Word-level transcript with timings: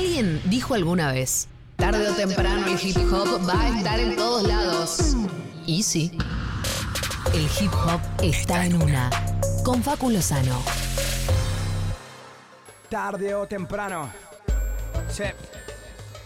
Alguien 0.00 0.40
dijo 0.46 0.72
alguna 0.72 1.12
vez, 1.12 1.46
tarde 1.76 2.08
o 2.08 2.14
temprano 2.14 2.66
el 2.68 2.80
hip 2.82 2.96
hop 3.12 3.46
va 3.46 3.60
a 3.60 3.68
estar 3.68 4.00
en 4.00 4.16
todos 4.16 4.48
lados. 4.48 5.14
Y 5.66 5.82
sí, 5.82 6.10
el 7.34 7.42
hip 7.42 7.70
hop 7.74 8.00
está 8.22 8.64
en 8.64 8.80
una. 8.82 9.10
Con 9.62 9.82
Facu 9.82 10.08
Lozano. 10.08 10.62
Tarde 12.88 13.34
o 13.34 13.46
temprano. 13.46 14.10
Sí. 15.10 15.24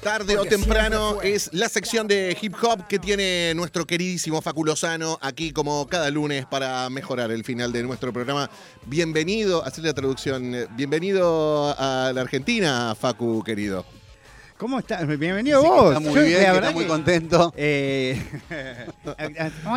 Tarde 0.05 0.37
o 0.37 0.45
temprano 0.45 1.23
es 1.23 1.49
la 1.55 1.67
sección 1.71 2.07
de 2.07 2.37
hip 2.39 2.55
hop 2.63 2.87
que 2.87 2.99
tiene 2.99 3.55
nuestro 3.55 3.87
queridísimo 3.87 4.43
Facu 4.43 4.63
Lozano 4.63 5.19
aquí 5.23 5.51
como 5.51 5.87
cada 5.87 6.11
lunes 6.11 6.45
para 6.45 6.91
mejorar 6.91 7.31
el 7.31 7.43
final 7.43 7.73
de 7.73 7.83
nuestro 7.85 8.13
programa. 8.13 8.51
Bienvenido, 8.85 9.65
hacer 9.65 9.83
la 9.83 9.95
traducción, 9.95 10.55
eh, 10.55 10.67
bienvenido 10.77 11.75
a 11.79 12.13
la 12.15 12.21
Argentina, 12.21 12.95
Facu 12.95 13.43
querido. 13.43 13.87
¿Cómo 14.59 14.79
estás? 14.79 15.07
Bienvenido 15.07 15.63
que 15.63 15.69
vos. 15.69 15.97
Está 15.97 16.01
muy 16.01 16.29
bien, 16.29 16.43
la 16.43 16.55
está 16.55 16.71
muy 16.73 16.85
contento. 16.85 17.55
Eh, 17.57 18.23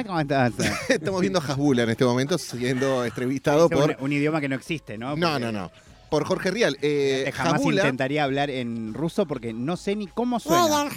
¿Cómo 0.05 0.19
estás? 0.19 0.51
Estamos 0.89 1.21
viendo 1.21 1.39
Hasbula 1.39 1.83
en 1.83 1.91
este 1.91 2.03
momento 2.03 2.37
siendo 2.37 3.05
entrevistado 3.05 3.69
por... 3.69 3.95
un 4.01 4.11
idioma 4.11 4.41
que 4.41 4.49
no 4.49 4.55
existe, 4.55 4.97
¿no? 4.97 5.15
No, 5.15 5.39
no, 5.39 5.53
no. 5.53 5.71
Por 6.09 6.23
Jorge 6.25 6.51
Rial. 6.51 6.77
Eh, 6.81 7.29
Jamás 7.33 7.61
intentaría 7.63 8.23
hablar 8.23 8.49
en 8.49 8.93
ruso 8.93 9.25
porque 9.25 9.53
no 9.53 9.75
sé 9.77 9.95
ni 9.95 10.07
cómo 10.07 10.39
suena. 10.39 10.87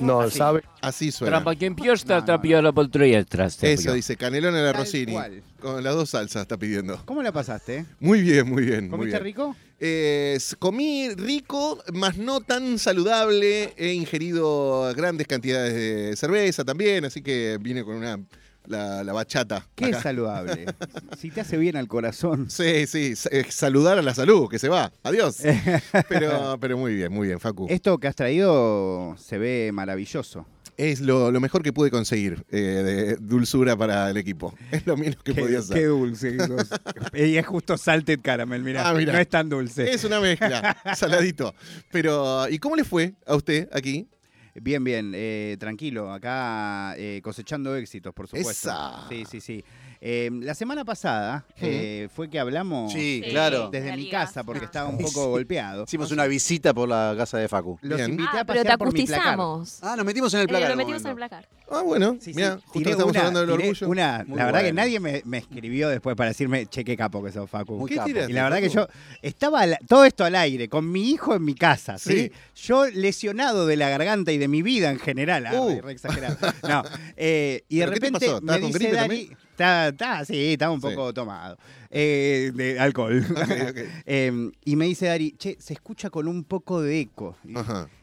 No, 0.00 0.30
sabe. 0.30 0.62
así 0.80 1.10
suena. 1.10 1.42
Tra 1.42 1.54
quien 1.56 1.74
piosta, 1.74 2.18
No, 2.20 2.24
trapio 2.24 2.62
la 2.62 2.72
poltroya 2.72 3.18
el 3.18 3.26
traste. 3.26 3.72
Eso 3.72 3.92
dice, 3.92 4.16
canelón 4.16 4.54
a 4.54 4.58
la 4.62 4.72
Tal 4.72 4.82
Rossini. 4.82 5.12
cual. 5.12 5.42
Con 5.60 5.82
las 5.82 5.94
dos 5.94 6.10
salsas 6.10 6.42
está 6.42 6.56
pidiendo. 6.56 7.00
¿Cómo 7.04 7.22
la 7.22 7.32
pasaste? 7.32 7.86
Muy 8.00 8.20
bien, 8.22 8.48
muy 8.48 8.64
bien. 8.64 8.82
muy 8.84 8.90
¿Comiste 8.90 9.16
bien. 9.18 9.24
rico? 9.24 9.56
Eh, 9.80 10.34
s- 10.36 10.54
comí 10.56 11.08
rico, 11.14 11.82
más 11.92 12.16
no 12.16 12.40
tan 12.40 12.78
saludable. 12.78 13.72
He 13.76 13.92
ingerido 13.94 14.92
grandes 14.94 15.26
cantidades 15.26 15.74
de 15.74 16.16
cerveza 16.16 16.64
también, 16.64 17.04
así 17.04 17.22
que 17.22 17.58
vine 17.60 17.82
con 17.82 17.96
una 17.96 18.18
la, 18.66 19.04
la 19.04 19.12
bachata. 19.12 19.66
¿Qué 19.74 19.86
acá. 19.86 20.02
saludable? 20.02 20.66
si 21.18 21.30
te 21.30 21.40
hace 21.40 21.56
bien 21.56 21.76
al 21.76 21.88
corazón. 21.88 22.50
Sí, 22.50 22.86
sí, 22.86 23.14
eh, 23.30 23.44
saludar 23.48 23.98
a 23.98 24.02
la 24.02 24.14
salud, 24.14 24.48
que 24.48 24.58
se 24.58 24.68
va. 24.68 24.92
Adiós. 25.02 25.38
pero, 26.08 26.58
pero 26.60 26.78
muy 26.78 26.94
bien, 26.94 27.12
muy 27.12 27.28
bien, 27.28 27.40
Facu. 27.40 27.66
Esto 27.68 27.98
que 27.98 28.08
has 28.08 28.16
traído 28.16 29.14
se 29.18 29.38
ve 29.38 29.70
maravilloso. 29.72 30.46
Es 30.76 31.00
lo, 31.00 31.30
lo 31.30 31.40
mejor 31.40 31.62
que 31.62 31.72
pude 31.72 31.90
conseguir 31.90 32.44
eh, 32.50 32.58
de 32.58 33.16
dulzura 33.16 33.76
para 33.76 34.10
el 34.10 34.16
equipo. 34.16 34.52
Es 34.72 34.84
lo 34.86 34.96
menos 34.96 35.22
que 35.22 35.32
podía 35.32 35.60
hacer. 35.60 35.76
qué 35.76 35.84
dulce. 35.86 36.36
y 37.14 37.36
es 37.36 37.46
justo 37.46 37.78
salted 37.78 38.18
caramel, 38.20 38.62
mirá. 38.64 38.88
Ah, 38.88 38.92
mirá. 38.92 39.12
No 39.12 39.18
es 39.20 39.28
tan 39.28 39.48
dulce. 39.48 39.88
Es 39.88 40.02
una 40.02 40.18
mezcla, 40.18 40.76
saladito. 40.96 41.54
Pero, 41.92 42.48
¿y 42.48 42.58
cómo 42.58 42.74
le 42.74 42.82
fue 42.82 43.14
a 43.24 43.36
usted 43.36 43.68
aquí? 43.72 44.08
Bien, 44.54 44.84
bien, 44.84 45.12
eh, 45.14 45.56
tranquilo, 45.58 46.12
acá 46.12 46.94
eh, 46.96 47.20
cosechando 47.22 47.74
éxitos, 47.74 48.14
por 48.14 48.28
supuesto. 48.28 48.68
Esa. 48.68 49.08
Sí, 49.08 49.24
sí, 49.28 49.40
sí. 49.40 49.64
Eh, 50.06 50.28
la 50.42 50.54
semana 50.54 50.84
pasada 50.84 51.46
eh, 51.62 52.08
fue 52.14 52.28
que 52.28 52.38
hablamos 52.38 52.92
Sí, 52.92 53.22
claro. 53.30 53.70
desde 53.70 53.96
mi 53.96 54.10
casa 54.10 54.44
porque 54.44 54.64
Ah. 54.64 54.66
estaba 54.66 54.90
un 54.90 54.98
poco 54.98 55.28
golpeado. 55.30 55.84
Hicimos 55.84 56.10
una 56.12 56.26
visita 56.26 56.74
por 56.74 56.90
la 56.90 57.14
casa 57.16 57.38
de 57.38 57.48
Facu. 57.48 57.78
Los 57.80 57.96
Bien. 57.96 58.10
invité 58.10 58.36
a 58.36 58.40
Ah, 58.40 58.44
pero 58.44 58.62
te 58.64 58.76
por 58.76 58.92
mi 58.92 59.06
placar. 59.06 59.20
acustizamos. 59.38 59.78
Ah, 59.80 59.96
nos 59.96 60.04
metimos 60.04 60.34
en 60.34 60.40
el 60.40 60.44
Eh, 60.44 60.48
placar. 60.48 60.68
lo 60.68 60.74
en 60.74 60.78
un 60.80 60.86
metimos 60.86 61.00
en 61.02 61.06
el 61.08 61.14
momento. 61.14 61.28
placar. 61.36 61.48
Ah, 61.70 61.80
bueno, 61.80 62.16
Sí, 62.20 62.32
sí, 62.32 62.32
mira, 62.36 62.56
justo 62.56 62.72
tiré 62.78 62.90
estamos 62.90 63.12
una- 63.12 63.20
hablando 63.20 63.40
del 63.40 63.48
tiré 63.56 63.68
orgullo. 63.70 63.88
una- 63.88 64.24
Muy 64.28 64.38
la 64.38 64.44
verdad 64.44 64.58
que 64.60 64.64
bueno. 64.66 64.80
nadie 64.82 65.00
me, 65.00 65.22
me 65.24 65.38
escribió 65.38 65.88
después 65.88 66.14
para 66.16 66.28
decirme, 66.28 66.66
che, 66.66 66.84
qué 66.84 66.96
capo 66.98 67.24
que 67.24 67.32
sos, 67.32 67.48
Facu. 67.48 67.78
Muy 67.78 67.88
¿Qué 67.88 67.96
capo. 67.96 68.06
tiraste, 68.08 68.30
Y 68.30 68.34
la 68.34 68.42
verdad 68.42 68.58
que 68.58 68.68
Facu? 68.68 68.86
yo 68.92 68.98
estaba 69.22 69.60
al- 69.62 69.78
todo 69.88 70.04
esto 70.04 70.22
al 70.26 70.34
aire, 70.34 70.68
con 70.68 70.92
mi 70.92 71.08
hijo 71.12 71.34
en 71.34 71.42
mi 71.46 71.54
casa, 71.54 71.96
¿sí? 71.96 72.30
Sí. 72.54 72.62
Yo 72.66 72.84
lesionado 72.90 73.66
de 73.66 73.78
la 73.78 73.88
garganta 73.88 74.32
y 74.32 74.36
de 74.38 74.48
mi 74.48 74.60
vida 74.60 74.90
en 74.90 74.98
general. 74.98 75.46
ah, 75.46 75.54
Uh. 75.62 75.80
re 75.80 75.92
exagerado. 75.92 76.36
No, 76.68 76.82
eh, 77.16 77.64
y 77.70 77.78
de 77.78 77.84
¿Pero 77.86 77.92
qué 77.94 78.00
te 78.00 78.06
repente 78.06 78.26
pasó? 78.26 78.38
¿Estabas 78.38 78.56
me 78.56 78.60
con 78.60 78.66
dice 78.72 78.78
gripe 78.78 78.94
Dari, 78.96 79.08
también? 79.08 79.38
Está, 79.54 79.88
está, 79.88 80.24
sí, 80.24 80.52
estaba 80.52 80.72
un 80.72 80.80
Sí. 80.80 80.88
poco 80.88 81.14
tomado, 81.14 81.56
eh, 81.90 82.50
de 82.54 82.78
alcohol. 82.78 83.24
Eh, 84.06 84.50
y 84.64 84.76
me 84.76 84.86
dice 84.86 85.06
Dari, 85.06 85.32
che, 85.38 85.56
se 85.58 85.72
escucha 85.74 86.10
con 86.10 86.28
un 86.28 86.44
poco 86.44 86.82
de 86.82 87.00
eco. 87.00 87.36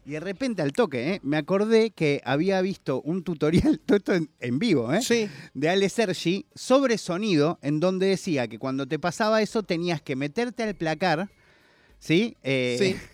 Y, 0.06 0.12
de 0.12 0.20
repente 0.20 0.62
al 0.62 0.72
toque, 0.74 1.14
¿eh? 1.16 1.20
me 1.24 1.38
acordé 1.38 1.92
que 1.92 2.22
había 2.26 2.62
visto 2.62 3.02
un 3.02 3.24
tutorial, 3.24 3.80
todo 3.86 3.98
esto 3.98 4.14
en, 4.14 4.30
en 4.40 4.60
vivo, 4.60 4.92
¿eh? 4.94 5.02
Sí. 5.02 5.30
de 5.54 5.70
Ale 5.70 5.90
Sergi 5.90 6.46
sobre 6.56 6.98
sonido, 6.98 7.60
en 7.62 7.80
donde 7.80 8.08
decía 8.08 8.48
que 8.48 8.58
cuando 8.58 8.88
te 8.88 8.98
pasaba 8.98 9.42
eso 9.42 9.64
tenías 9.64 10.02
que 10.02 10.16
meterte 10.16 10.64
al 10.64 10.76
placar, 10.76 11.30
¿sí? 12.00 12.36
Sí. 12.44 12.96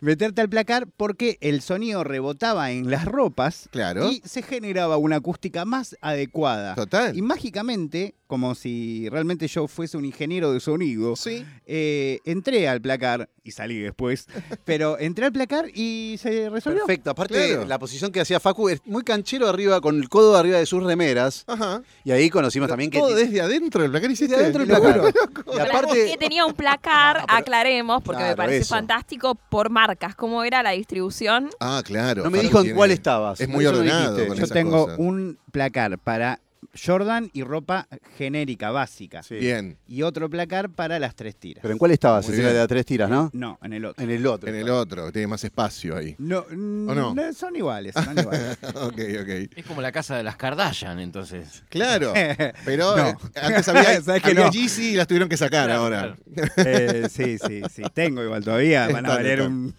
meterte 0.00 0.40
al 0.40 0.48
placar 0.48 0.86
porque 0.96 1.38
el 1.40 1.60
sonido 1.62 2.04
rebotaba 2.04 2.70
en 2.70 2.90
las 2.90 3.04
ropas 3.04 3.68
Claro. 3.70 4.10
y 4.10 4.22
se 4.24 4.42
generaba 4.42 4.96
una 4.96 5.16
acústica 5.16 5.64
más 5.64 5.96
adecuada. 6.00 6.74
Total. 6.74 7.16
Y 7.16 7.22
mágicamente, 7.22 8.14
como 8.26 8.54
si 8.54 9.08
realmente 9.10 9.46
yo 9.48 9.68
fuese 9.68 9.96
un 9.96 10.04
ingeniero 10.04 10.52
de 10.52 10.60
sonido, 10.60 11.16
Sí. 11.16 11.44
eh, 11.66 12.18
entré 12.24 12.68
al 12.68 12.80
placar 12.80 13.28
y 13.42 13.50
salí 13.52 13.78
después, 13.78 14.26
pero 14.64 14.98
entré 14.98 15.26
al 15.26 15.32
placar 15.32 15.66
y 15.74 16.16
se 16.18 16.48
resolvió. 16.50 16.80
Perfecto. 16.86 17.10
Aparte, 17.10 17.48
Claro. 17.48 17.64
la 17.66 17.78
posición 17.78 18.10
que 18.12 18.20
hacía 18.20 18.40
Facu 18.40 18.68
es 18.68 18.80
muy 18.86 19.02
canchero 19.04 19.48
arriba, 19.48 19.80
con 19.80 19.96
el 20.00 20.08
codo 20.08 20.36
arriba 20.36 20.58
de 20.58 20.66
sus 20.66 20.82
remeras. 20.82 21.44
Ajá. 21.46 21.82
Y 22.04 22.10
ahí 22.10 22.30
conocimos 22.30 22.68
también 22.68 22.90
que. 22.90 22.98
Todo 22.98 23.14
desde 23.14 23.40
adentro 23.40 23.82
del 23.82 23.90
placar 23.90 24.10
hiciste. 24.10 24.34
Desde 24.36 24.44
adentro 24.56 24.64
del 24.64 24.68
placar. 24.68 25.12
Y 25.46 25.56
Que 25.56 25.60
aparte. 25.60 26.16
tenía 26.18 26.44
un 26.46 26.54
placar, 26.54 27.24
aclaremos, 27.28 28.02
porque 28.02 28.22
me 28.22 28.36
parece 28.36 28.58
eso. 28.58 28.74
fantástico, 28.74 29.03
por 29.50 29.70
marcas. 29.70 30.14
¿Cómo 30.14 30.44
era 30.44 30.62
la 30.62 30.70
distribución? 30.70 31.50
Ah, 31.60 31.82
claro. 31.84 32.24
No 32.24 32.30
me 32.30 32.40
dijo 32.40 32.58
en 32.58 32.64
tiene- 32.64 32.76
cuál 32.76 32.90
estabas. 32.90 33.40
Es 33.40 33.48
muy 33.48 33.64
Eso 33.64 33.72
no 33.74 33.78
ordenado 33.80 34.02
dijiste. 34.16 34.28
con 34.28 34.36
Yo 34.36 34.44
esas 34.44 34.54
tengo 34.54 34.84
cosas. 34.84 34.98
un 34.98 35.38
placar 35.52 35.98
para 35.98 36.40
Jordan 36.82 37.30
y 37.32 37.42
ropa 37.42 37.86
genérica, 38.16 38.70
básica. 38.70 39.22
Sí. 39.22 39.36
Bien. 39.36 39.76
Y 39.86 40.02
otro 40.02 40.28
placar 40.30 40.70
para 40.70 40.98
las 40.98 41.14
tres 41.14 41.36
tiras. 41.36 41.62
Pero 41.62 41.72
¿en 41.72 41.78
cuál 41.78 41.90
estabas? 41.92 42.26
En 42.26 42.32
la 42.32 42.38
bien. 42.38 42.52
de 42.52 42.58
las 42.58 42.68
tres 42.68 42.86
tiras, 42.86 43.10
¿no? 43.10 43.30
No, 43.32 43.58
en 43.62 43.72
el 43.72 43.84
otro. 43.84 44.02
En 44.04 44.10
el 44.10 44.26
otro. 44.26 44.48
En 44.48 44.54
el 44.56 44.68
otro, 44.70 45.12
tiene 45.12 45.26
más 45.26 45.42
espacio 45.44 45.96
ahí. 45.96 46.14
No, 46.18 46.44
no? 46.50 47.14
no, 47.14 47.32
son 47.32 47.56
iguales, 47.56 47.94
son 47.94 48.18
iguales. 48.18 48.58
ok, 48.74 48.98
ok. 49.22 49.56
Es 49.56 49.66
como 49.66 49.80
la 49.82 49.92
casa 49.92 50.16
de 50.16 50.22
las 50.22 50.36
Kardashian, 50.36 50.98
entonces. 51.00 51.62
Claro. 51.68 52.12
Pero 52.64 52.96
No. 52.96 53.08
eh, 53.08 53.14
antes 53.40 53.68
había, 53.68 54.00
¿Sabes 54.02 54.22
que 54.22 54.30
había 54.30 54.44
no? 54.46 54.50
Yeezy 54.50 54.90
y 54.92 54.96
las 54.96 55.06
tuvieron 55.06 55.28
que 55.28 55.36
sacar 55.36 55.66
Claro, 55.66 55.82
ahora. 55.82 56.16
Eh, 56.56 57.08
sí, 57.10 57.38
sí, 57.38 57.62
sí. 57.72 57.82
Tengo 57.92 58.22
igual 58.22 58.44
todavía. 58.44 58.88
Van 58.88 59.06
a 59.06 59.10
valer 59.10 59.42
un. 59.42 59.74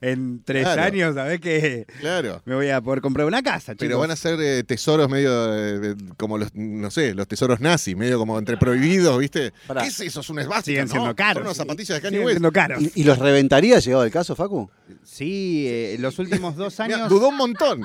En 0.00 0.42
tres 0.44 0.64
Claro. 0.64 0.82
años, 0.82 1.14
¿sabés 1.14 1.40
que 1.40 1.86
Claro. 2.00 2.42
Me 2.44 2.54
voy 2.54 2.68
a 2.70 2.80
poder 2.80 3.00
comprar 3.00 3.26
una 3.26 3.42
casa, 3.42 3.72
chicos. 3.72 3.78
Pero 3.86 3.98
van 3.98 4.10
a 4.10 4.16
ser 4.16 4.38
eh, 4.40 4.62
tesoros 4.64 5.08
medio 5.08 5.30
eh, 5.56 5.94
como 6.16 6.38
los, 6.38 6.54
no 6.54 6.90
sé, 6.90 7.14
los 7.14 7.26
tesoros 7.26 7.60
nazis, 7.60 7.96
medio 7.96 8.18
como 8.18 8.38
entre 8.38 8.56
prohibidos, 8.56 9.18
¿viste? 9.18 9.52
Pará. 9.66 9.82
¿Qué 9.82 9.88
es 9.88 10.00
eso? 10.00 10.20
Es 10.20 10.30
una 10.30 10.42
esvástica, 10.42 10.64
Siguen 10.82 10.86
¿no? 10.86 10.92
siendo 10.92 11.16
caros. 11.16 11.34
Son 11.40 11.46
unas 11.46 11.56
zapatillas 11.56 11.96
de 11.96 12.00
Kanye 12.02 12.10
Siguen 12.16 12.26
West. 12.26 12.34
siendo 12.36 12.52
caros. 12.52 12.82
¿Y, 12.82 12.92
y 13.00 13.04
los 13.04 13.18
reventaría 13.18 13.78
llegado 13.80 14.04
el 14.04 14.10
caso, 14.10 14.36
Facu? 14.36 14.70
Sí, 15.04 15.66
eh, 15.68 15.96
los 15.98 16.18
últimos 16.18 16.54
dos 16.56 16.78
Mirá, 16.80 16.96
años. 16.96 17.08
dudó 17.08 17.28
un 17.30 17.36
montón. 17.36 17.82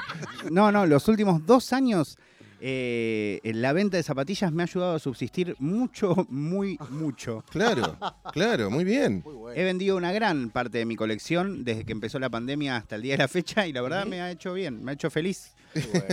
No, 0.51 0.71
no, 0.71 0.85
los 0.85 1.07
últimos 1.07 1.45
dos 1.45 1.73
años 1.73 2.17
eh, 2.65 3.41
la 3.43 3.73
venta 3.73 3.97
de 3.97 4.03
zapatillas 4.03 4.53
me 4.53 4.63
ha 4.63 4.65
ayudado 4.65 4.95
a 4.95 4.99
subsistir 4.99 5.53
mucho, 5.59 6.15
muy, 6.29 6.79
mucho. 6.89 7.43
Claro, 7.49 7.97
claro, 8.31 8.71
muy 8.71 8.85
bien. 8.85 9.21
He 9.53 9.65
vendido 9.65 9.97
una 9.97 10.13
gran 10.13 10.49
parte 10.49 10.77
de 10.77 10.85
mi 10.85 10.95
colección 10.95 11.65
desde 11.65 11.83
que 11.83 11.91
empezó 11.91 12.19
la 12.19 12.29
pandemia 12.29 12.77
hasta 12.77 12.95
el 12.95 13.01
día 13.01 13.15
de 13.15 13.17
la 13.17 13.27
fecha 13.27 13.67
y 13.67 13.73
la 13.73 13.81
verdad 13.81 14.05
me 14.05 14.21
ha 14.21 14.31
hecho 14.31 14.53
bien, 14.53 14.81
me 14.81 14.91
ha 14.91 14.93
hecho 14.93 15.09
feliz. 15.09 15.52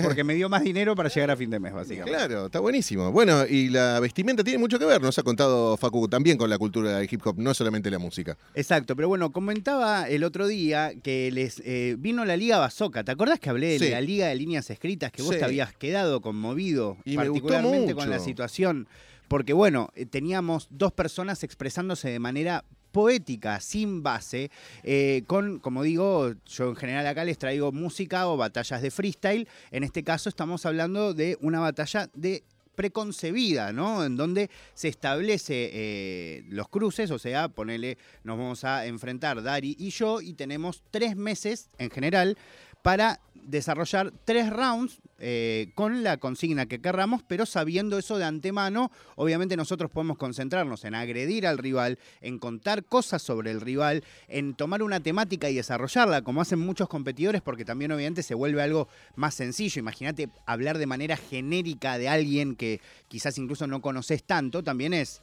Porque 0.02 0.24
me 0.24 0.34
dio 0.34 0.48
más 0.48 0.62
dinero 0.62 0.94
para 0.94 1.08
llegar 1.08 1.30
a 1.30 1.36
fin 1.36 1.50
de 1.50 1.60
mes, 1.60 1.72
básicamente. 1.72 2.10
Claro, 2.16 2.46
está 2.46 2.60
buenísimo. 2.60 3.12
Bueno, 3.12 3.46
y 3.46 3.68
la 3.68 4.00
vestimenta 4.00 4.42
tiene 4.42 4.58
mucho 4.58 4.78
que 4.78 4.84
ver, 4.84 5.00
nos 5.02 5.18
ha 5.18 5.22
contado 5.22 5.76
Facu, 5.76 6.08
también 6.08 6.36
con 6.38 6.48
la 6.48 6.58
cultura 6.58 6.98
del 6.98 7.08
hip 7.10 7.20
hop, 7.26 7.36
no 7.38 7.52
solamente 7.54 7.90
la 7.90 7.98
música. 7.98 8.36
Exacto, 8.54 8.96
pero 8.96 9.08
bueno, 9.08 9.32
comentaba 9.32 10.08
el 10.08 10.24
otro 10.24 10.46
día 10.46 10.92
que 11.02 11.30
les 11.32 11.60
eh, 11.64 11.96
vino 11.98 12.24
la 12.24 12.36
Liga 12.36 12.58
Bazooka. 12.58 13.04
¿Te 13.04 13.12
acordás 13.12 13.38
que 13.40 13.50
hablé 13.50 13.78
de 13.78 13.90
la 13.90 14.00
Liga 14.00 14.28
de 14.28 14.34
Líneas 14.34 14.70
Escritas? 14.70 15.12
Que 15.12 15.22
vos 15.22 15.32
Sí. 15.34 15.38
te 15.38 15.44
habías 15.44 15.72
quedado 15.74 16.20
conmovido, 16.20 16.96
Y 17.04 17.16
particularmente 17.16 17.94
con 17.94 18.10
la 18.10 18.18
situación. 18.18 18.88
Porque 19.28 19.52
bueno, 19.52 19.90
eh, 19.94 20.06
teníamos 20.06 20.66
dos 20.70 20.92
personas 20.92 21.44
expresándose 21.44 22.08
de 22.10 22.18
manera 22.18 22.64
poética, 22.92 23.60
sin 23.60 24.02
base, 24.02 24.50
eh, 24.82 25.22
con, 25.26 25.58
como 25.58 25.82
digo, 25.82 26.32
yo 26.46 26.68
en 26.68 26.76
general 26.76 27.06
acá 27.06 27.24
les 27.24 27.38
traigo 27.38 27.72
música 27.72 28.28
o 28.28 28.36
batallas 28.36 28.82
de 28.82 28.90
freestyle. 28.90 29.48
En 29.70 29.84
este 29.84 30.02
caso 30.02 30.28
estamos 30.28 30.66
hablando 30.66 31.14
de 31.14 31.38
una 31.40 31.60
batalla 31.60 32.08
de 32.14 32.42
preconcebida, 32.74 33.74
¿no? 33.74 34.04
En 34.04 34.16
donde 34.16 34.48
se 34.72 34.88
establece 34.88 35.70
eh, 35.72 36.44
los 36.48 36.68
cruces, 36.68 37.10
o 37.10 37.18
sea, 37.18 37.48
ponele, 37.48 37.98
nos 38.24 38.38
vamos 38.38 38.64
a 38.64 38.86
enfrentar 38.86 39.42
Dari 39.42 39.76
y 39.78 39.90
yo 39.90 40.22
y 40.22 40.32
tenemos 40.32 40.82
tres 40.90 41.14
meses 41.14 41.68
en 41.76 41.90
general 41.90 42.38
para 42.82 43.20
desarrollar 43.34 44.12
tres 44.24 44.50
rounds 44.50 45.00
eh, 45.18 45.70
con 45.74 46.02
la 46.02 46.16
consigna 46.16 46.66
que 46.66 46.80
querramos, 46.80 47.22
pero 47.22 47.44
sabiendo 47.44 47.98
eso 47.98 48.16
de 48.16 48.24
antemano, 48.24 48.90
obviamente 49.16 49.56
nosotros 49.56 49.90
podemos 49.90 50.16
concentrarnos 50.16 50.84
en 50.84 50.94
agredir 50.94 51.46
al 51.46 51.58
rival, 51.58 51.98
en 52.22 52.38
contar 52.38 52.84
cosas 52.84 53.20
sobre 53.20 53.50
el 53.50 53.60
rival, 53.60 54.02
en 54.28 54.54
tomar 54.54 54.82
una 54.82 55.00
temática 55.00 55.50
y 55.50 55.54
desarrollarla, 55.56 56.22
como 56.22 56.40
hacen 56.40 56.58
muchos 56.58 56.88
competidores, 56.88 57.42
porque 57.42 57.66
también 57.66 57.92
obviamente 57.92 58.22
se 58.22 58.34
vuelve 58.34 58.62
algo 58.62 58.88
más 59.14 59.34
sencillo. 59.34 59.80
Imagínate 59.80 60.30
hablar 60.46 60.78
de 60.78 60.86
manera 60.86 61.16
genérica 61.16 61.98
de 61.98 62.08
alguien 62.08 62.56
que 62.56 62.80
quizás 63.08 63.36
incluso 63.36 63.66
no 63.66 63.82
conoces 63.82 64.24
tanto, 64.24 64.62
también 64.62 64.94
es 64.94 65.20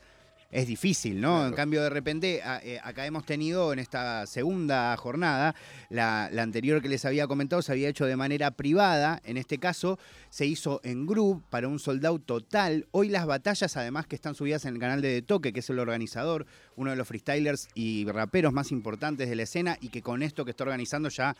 es 0.49 0.65
difícil, 0.65 1.19
¿no? 1.19 1.45
En 1.45 1.53
cambio, 1.53 1.83
de 1.83 1.89
repente, 1.89 2.41
a- 2.41 2.61
eh, 2.63 2.79
acá 2.81 3.05
hemos 3.05 3.25
tenido 3.25 3.73
en 3.73 3.79
esta 3.79 4.25
segunda 4.27 4.95
jornada, 4.95 5.55
la, 5.89 6.29
la 6.31 6.43
anterior 6.43 6.81
que 6.81 6.87
les 6.87 7.03
había 7.03 7.27
comentado 7.27 7.61
se 7.61 7.73
había 7.73 7.89
hecho 7.89 8.05
de 8.05 8.15
manera 8.15 8.51
privada, 8.51 9.21
en 9.25 9.35
este 9.35 9.57
caso 9.57 9.99
se 10.29 10.45
hizo 10.45 10.79
en 10.83 11.05
group 11.05 11.43
para 11.49 11.67
un 11.67 11.79
soldado 11.79 12.17
total. 12.19 12.87
Hoy 12.91 13.09
las 13.09 13.25
batallas, 13.25 13.75
además 13.75 14.07
que 14.07 14.15
están 14.15 14.35
subidas 14.35 14.63
en 14.65 14.75
el 14.75 14.79
canal 14.79 15.01
de 15.01 15.09
De 15.09 15.21
Toque, 15.21 15.51
que 15.51 15.59
es 15.59 15.69
el 15.69 15.79
organizador, 15.79 16.45
uno 16.77 16.91
de 16.91 16.95
los 16.95 17.07
freestylers 17.07 17.67
y 17.75 18.05
raperos 18.05 18.53
más 18.53 18.71
importantes 18.71 19.27
de 19.27 19.35
la 19.35 19.43
escena, 19.43 19.77
y 19.81 19.89
que 19.89 20.01
con 20.01 20.23
esto 20.23 20.45
que 20.45 20.51
está 20.51 20.63
organizando 20.63 21.09
ya 21.09 21.35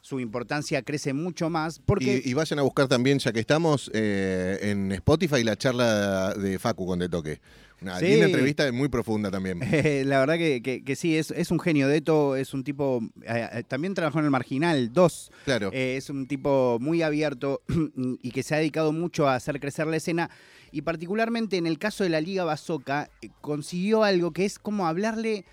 su 0.00 0.18
importancia 0.18 0.82
crece 0.82 1.12
mucho 1.12 1.48
más, 1.48 1.78
porque... 1.78 2.22
Y, 2.24 2.30
y 2.30 2.34
vayan 2.34 2.58
a 2.58 2.62
buscar 2.62 2.88
también, 2.88 3.18
ya 3.20 3.32
que 3.32 3.38
estamos, 3.40 3.90
eh, 3.94 4.58
en 4.62 4.90
Spotify 4.92 5.44
la 5.44 5.56
charla 5.56 6.34
de 6.34 6.58
Facu 6.58 6.86
con 6.86 6.98
De 6.98 7.08
Toque. 7.08 7.40
Una 7.82 7.98
Sí. 7.98 8.06
linda 8.06 8.26
entrevista 8.26 8.70
muy 8.72 8.88
profunda 8.88 9.30
también. 9.30 9.60
Eh, 9.62 10.02
la 10.06 10.20
verdad 10.20 10.36
que, 10.36 10.62
que- 10.62 10.84
que 10.84 10.96
sí, 10.96 11.16
es, 11.16 11.30
es 11.32 11.50
un 11.50 11.58
genio. 11.60 11.88
Deto 11.88 12.36
es 12.36 12.54
un 12.54 12.62
tipo. 12.64 13.00
eh, 13.22 13.48
eh, 13.52 13.62
también 13.66 13.94
trabajó 13.94 14.18
en 14.20 14.24
el 14.26 14.30
Marginal 14.30 14.92
2. 14.92 15.30
Claro. 15.44 15.70
Eh, 15.72 15.96
es 15.96 16.08
un 16.10 16.26
tipo 16.26 16.78
muy 16.80 17.02
abierto 17.02 17.62
y 18.22 18.30
que 18.30 18.42
se 18.42 18.54
ha 18.54 18.58
dedicado 18.58 18.92
mucho 18.92 19.26
a 19.28 19.34
hacer 19.34 19.58
crecer 19.60 19.86
la 19.86 19.96
escena. 19.96 20.30
Y 20.70 20.82
particularmente 20.82 21.56
en 21.58 21.66
el 21.66 21.78
caso 21.78 22.02
de 22.04 22.10
la 22.10 22.20
Liga 22.20 22.46
eh, 23.20 23.28
consiguió 23.40 24.04
algo 24.04 24.32
que 24.32 24.44
es 24.44 24.58
como 24.58 24.86
hablarle 24.86 25.44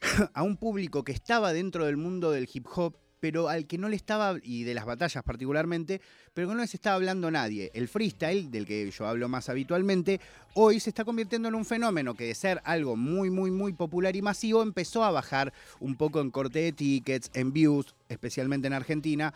a 0.34 0.42
un 0.42 0.56
público 0.56 1.04
que 1.04 1.12
estaba 1.12 1.52
dentro 1.52 1.84
del 1.86 1.96
mundo 1.96 2.30
del 2.32 2.48
hip 2.52 2.66
hop, 2.74 2.94
pero 3.20 3.48
al 3.48 3.66
que 3.66 3.78
no 3.78 3.88
le 3.88 3.96
estaba, 3.96 4.36
y 4.42 4.64
de 4.64 4.74
las 4.74 4.84
batallas 4.84 5.22
particularmente, 5.24 6.00
pero 6.34 6.48
que 6.48 6.54
no 6.54 6.60
les 6.60 6.74
estaba 6.74 6.96
hablando 6.96 7.30
nadie. 7.30 7.70
El 7.74 7.88
freestyle, 7.88 8.50
del 8.50 8.66
que 8.66 8.90
yo 8.90 9.06
hablo 9.06 9.28
más 9.28 9.48
habitualmente, 9.48 10.20
hoy 10.54 10.80
se 10.80 10.90
está 10.90 11.04
convirtiendo 11.04 11.48
en 11.48 11.54
un 11.54 11.64
fenómeno 11.64 12.14
que 12.14 12.24
de 12.24 12.34
ser 12.34 12.60
algo 12.64 12.96
muy, 12.96 13.30
muy, 13.30 13.50
muy 13.50 13.72
popular 13.72 14.14
y 14.16 14.22
masivo, 14.22 14.62
empezó 14.62 15.04
a 15.04 15.10
bajar 15.10 15.52
un 15.80 15.96
poco 15.96 16.20
en 16.20 16.30
corte 16.30 16.60
de 16.60 16.72
tickets, 16.72 17.30
en 17.34 17.52
views, 17.52 17.94
especialmente 18.08 18.66
en 18.66 18.72
Argentina. 18.72 19.34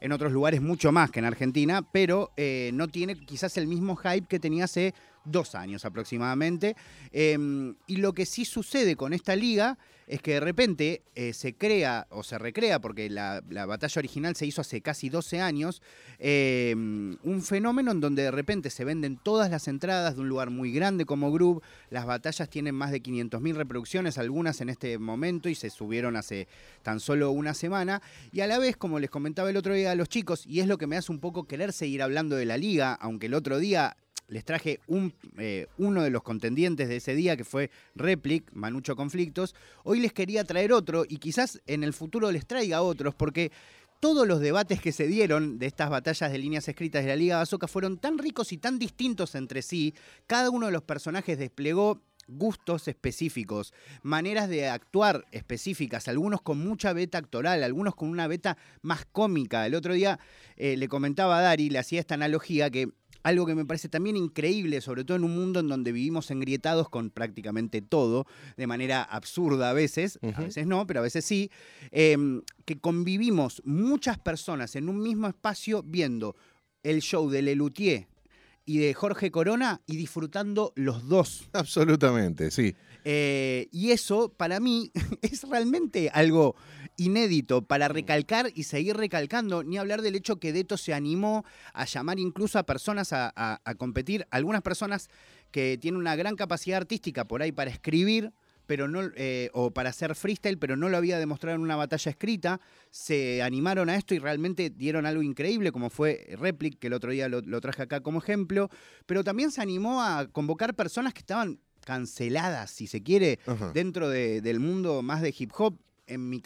En 0.00 0.12
otros 0.12 0.32
lugares 0.32 0.62
mucho 0.62 0.92
más 0.92 1.10
que 1.10 1.18
en 1.18 1.26
Argentina, 1.26 1.82
pero 1.92 2.30
eh, 2.38 2.70
no 2.72 2.88
tiene 2.88 3.16
quizás 3.16 3.58
el 3.58 3.66
mismo 3.66 3.96
hype 3.96 4.26
que 4.26 4.40
tenía 4.40 4.64
hace 4.64 4.94
dos 5.24 5.54
años 5.54 5.84
aproximadamente. 5.84 6.76
Eh, 7.12 7.38
y 7.86 7.96
lo 7.96 8.12
que 8.12 8.26
sí 8.26 8.44
sucede 8.44 8.96
con 8.96 9.12
esta 9.12 9.36
liga 9.36 9.78
es 10.10 10.20
que 10.22 10.32
de 10.32 10.40
repente 10.40 11.02
eh, 11.14 11.32
se 11.32 11.54
crea 11.54 12.06
o 12.10 12.24
se 12.24 12.36
recrea, 12.36 12.80
porque 12.80 13.08
la, 13.08 13.42
la 13.48 13.64
batalla 13.64 14.00
original 14.00 14.34
se 14.34 14.44
hizo 14.44 14.60
hace 14.60 14.80
casi 14.80 15.08
12 15.08 15.40
años, 15.40 15.82
eh, 16.18 16.74
un 16.76 17.42
fenómeno 17.42 17.92
en 17.92 18.00
donde 18.00 18.24
de 18.24 18.30
repente 18.32 18.70
se 18.70 18.84
venden 18.84 19.16
todas 19.16 19.50
las 19.50 19.68
entradas 19.68 20.16
de 20.16 20.22
un 20.22 20.28
lugar 20.28 20.50
muy 20.50 20.72
grande 20.72 21.04
como 21.04 21.30
Groove. 21.30 21.62
Las 21.90 22.06
batallas 22.06 22.50
tienen 22.50 22.74
más 22.74 22.90
de 22.90 23.02
500.000 23.02 23.54
reproducciones, 23.54 24.18
algunas 24.18 24.60
en 24.60 24.68
este 24.68 24.98
momento, 24.98 25.48
y 25.48 25.54
se 25.54 25.70
subieron 25.70 26.16
hace 26.16 26.48
tan 26.82 26.98
solo 26.98 27.30
una 27.30 27.54
semana. 27.54 28.02
Y 28.32 28.40
a 28.40 28.48
la 28.48 28.58
vez, 28.58 28.76
como 28.76 28.98
les 28.98 29.10
comentaba 29.10 29.50
el 29.50 29.56
otro 29.56 29.74
día 29.74 29.92
a 29.92 29.94
los 29.94 30.08
chicos, 30.08 30.44
y 30.44 30.58
es 30.58 30.66
lo 30.66 30.76
que 30.76 30.88
me 30.88 30.96
hace 30.96 31.12
un 31.12 31.20
poco 31.20 31.44
querer 31.44 31.72
seguir 31.72 32.02
hablando 32.02 32.34
de 32.34 32.46
la 32.46 32.56
liga, 32.56 32.94
aunque 32.94 33.26
el 33.26 33.34
otro 33.34 33.60
día 33.60 33.96
les 34.30 34.44
traje 34.44 34.80
eh, 35.38 35.66
uno 35.76 36.02
de 36.02 36.10
los 36.10 36.22
contendientes 36.22 36.88
de 36.88 36.96
ese 36.96 37.14
día, 37.14 37.36
que 37.36 37.44
fue 37.44 37.70
Replic, 37.94 38.50
Manucho 38.52 38.96
Conflictos. 38.96 39.54
Hoy 39.84 40.00
les 40.00 40.12
quería 40.12 40.44
traer 40.44 40.72
otro 40.72 41.04
y 41.06 41.18
quizás 41.18 41.60
en 41.66 41.84
el 41.84 41.92
futuro 41.92 42.30
les 42.32 42.46
traiga 42.46 42.80
otros, 42.80 43.14
porque 43.14 43.50
todos 43.98 44.26
los 44.26 44.40
debates 44.40 44.80
que 44.80 44.92
se 44.92 45.06
dieron 45.06 45.58
de 45.58 45.66
estas 45.66 45.90
batallas 45.90 46.32
de 46.32 46.38
líneas 46.38 46.66
escritas 46.68 47.02
de 47.02 47.10
la 47.10 47.16
Liga 47.16 47.36
Bazooka 47.36 47.66
fueron 47.66 47.98
tan 47.98 48.16
ricos 48.18 48.52
y 48.52 48.56
tan 48.56 48.78
distintos 48.78 49.34
entre 49.34 49.62
sí. 49.62 49.94
Cada 50.26 50.48
uno 50.48 50.66
de 50.66 50.72
los 50.72 50.82
personajes 50.82 51.38
desplegó 51.38 52.00
gustos 52.30 52.88
específicos, 52.88 53.74
maneras 54.02 54.48
de 54.48 54.68
actuar 54.68 55.26
específicas, 55.32 56.06
algunos 56.08 56.40
con 56.40 56.58
mucha 56.58 56.92
beta 56.92 57.18
actoral, 57.18 57.62
algunos 57.62 57.94
con 57.94 58.08
una 58.08 58.28
beta 58.28 58.56
más 58.82 59.04
cómica. 59.04 59.66
El 59.66 59.74
otro 59.74 59.94
día 59.94 60.18
eh, 60.56 60.76
le 60.76 60.88
comentaba 60.88 61.38
a 61.38 61.42
Dari, 61.42 61.70
le 61.70 61.80
hacía 61.80 62.00
esta 62.00 62.14
analogía 62.14 62.70
que 62.70 62.88
algo 63.22 63.46
que 63.46 63.54
me 63.54 63.64
parece 63.64 63.88
también 63.88 64.16
increíble, 64.16 64.80
sobre 64.80 65.04
todo 65.04 65.16
en 65.16 65.24
un 65.24 65.34
mundo 65.34 65.60
en 65.60 65.68
donde 65.68 65.92
vivimos 65.92 66.30
engrietados 66.30 66.88
con 66.88 67.10
prácticamente 67.10 67.82
todo, 67.82 68.26
de 68.56 68.66
manera 68.66 69.02
absurda 69.02 69.70
a 69.70 69.72
veces, 69.72 70.18
a 70.34 70.40
veces 70.40 70.66
no, 70.66 70.86
pero 70.86 71.00
a 71.00 71.02
veces 71.02 71.24
sí, 71.24 71.50
eh, 71.90 72.16
que 72.64 72.78
convivimos 72.78 73.62
muchas 73.64 74.18
personas 74.18 74.76
en 74.76 74.88
un 74.88 75.02
mismo 75.02 75.26
espacio 75.28 75.82
viendo 75.82 76.36
el 76.82 77.00
show 77.00 77.28
de 77.30 77.42
Lelutier 77.42 78.08
y 78.64 78.78
de 78.78 78.94
Jorge 78.94 79.30
Corona 79.30 79.80
y 79.86 79.96
disfrutando 79.96 80.72
los 80.76 81.08
dos. 81.08 81.48
Absolutamente, 81.52 82.50
sí. 82.50 82.74
Eh, 83.04 83.68
y 83.72 83.90
eso, 83.90 84.32
para 84.32 84.60
mí, 84.60 84.92
es 85.22 85.42
realmente 85.42 86.10
algo 86.12 86.54
inédito 87.04 87.62
para 87.62 87.88
recalcar 87.88 88.50
y 88.54 88.64
seguir 88.64 88.96
recalcando, 88.96 89.62
ni 89.64 89.78
hablar 89.78 90.02
del 90.02 90.14
hecho 90.16 90.38
que 90.38 90.52
Deto 90.52 90.76
se 90.76 90.92
animó 90.92 91.44
a 91.72 91.86
llamar 91.86 92.18
incluso 92.18 92.58
a 92.58 92.64
personas 92.64 93.12
a, 93.12 93.32
a- 93.34 93.60
a 93.64 93.74
competir, 93.74 94.26
algunas 94.30 94.60
personas 94.62 95.08
que 95.50 95.78
tienen 95.78 95.98
una 96.00 96.14
gran 96.14 96.36
capacidad 96.36 96.76
artística 96.76 97.24
por 97.26 97.40
ahí 97.42 97.52
para 97.52 97.70
escribir, 97.70 98.32
pero 98.66 98.86
no, 98.86 99.00
eh, 99.16 99.50
o 99.52 99.72
para 99.72 99.90
hacer 99.90 100.14
freestyle, 100.14 100.58
pero 100.58 100.76
no 100.76 100.88
lo 100.88 100.96
había 100.96 101.18
demostrado 101.18 101.56
en 101.56 101.62
una 101.62 101.74
batalla 101.74 102.10
escrita, 102.10 102.60
se 102.90 103.42
animaron 103.42 103.88
a 103.88 103.96
esto 103.96 104.14
y 104.14 104.18
realmente 104.18 104.70
dieron 104.70 105.06
algo 105.06 105.22
increíble, 105.22 105.72
como 105.72 105.90
fue 105.90 106.26
Replic, 106.38 106.78
que 106.78 106.86
el 106.86 106.92
otro 106.92 107.10
día 107.10 107.28
lo, 107.28 107.40
lo 107.40 107.60
traje 107.60 107.82
acá 107.82 108.00
como 108.00 108.18
ejemplo, 108.20 108.68
pero 109.06 109.24
también 109.24 109.50
se 109.50 109.60
animó 109.60 110.02
a 110.02 110.28
convocar 110.28 110.74
personas 110.76 111.14
que 111.14 111.20
estaban 111.20 111.58
canceladas, 111.84 112.70
si 112.70 112.86
se 112.86 113.02
quiere, 113.02 113.38
Ajá. 113.46 113.72
dentro 113.72 114.08
de- 114.08 114.40
del 114.40 114.60
mundo 114.60 115.02
más 115.02 115.20
de 115.22 115.34
hip 115.36 115.50
hop. 115.58 115.78
En 116.10 116.28
mi 116.28 116.42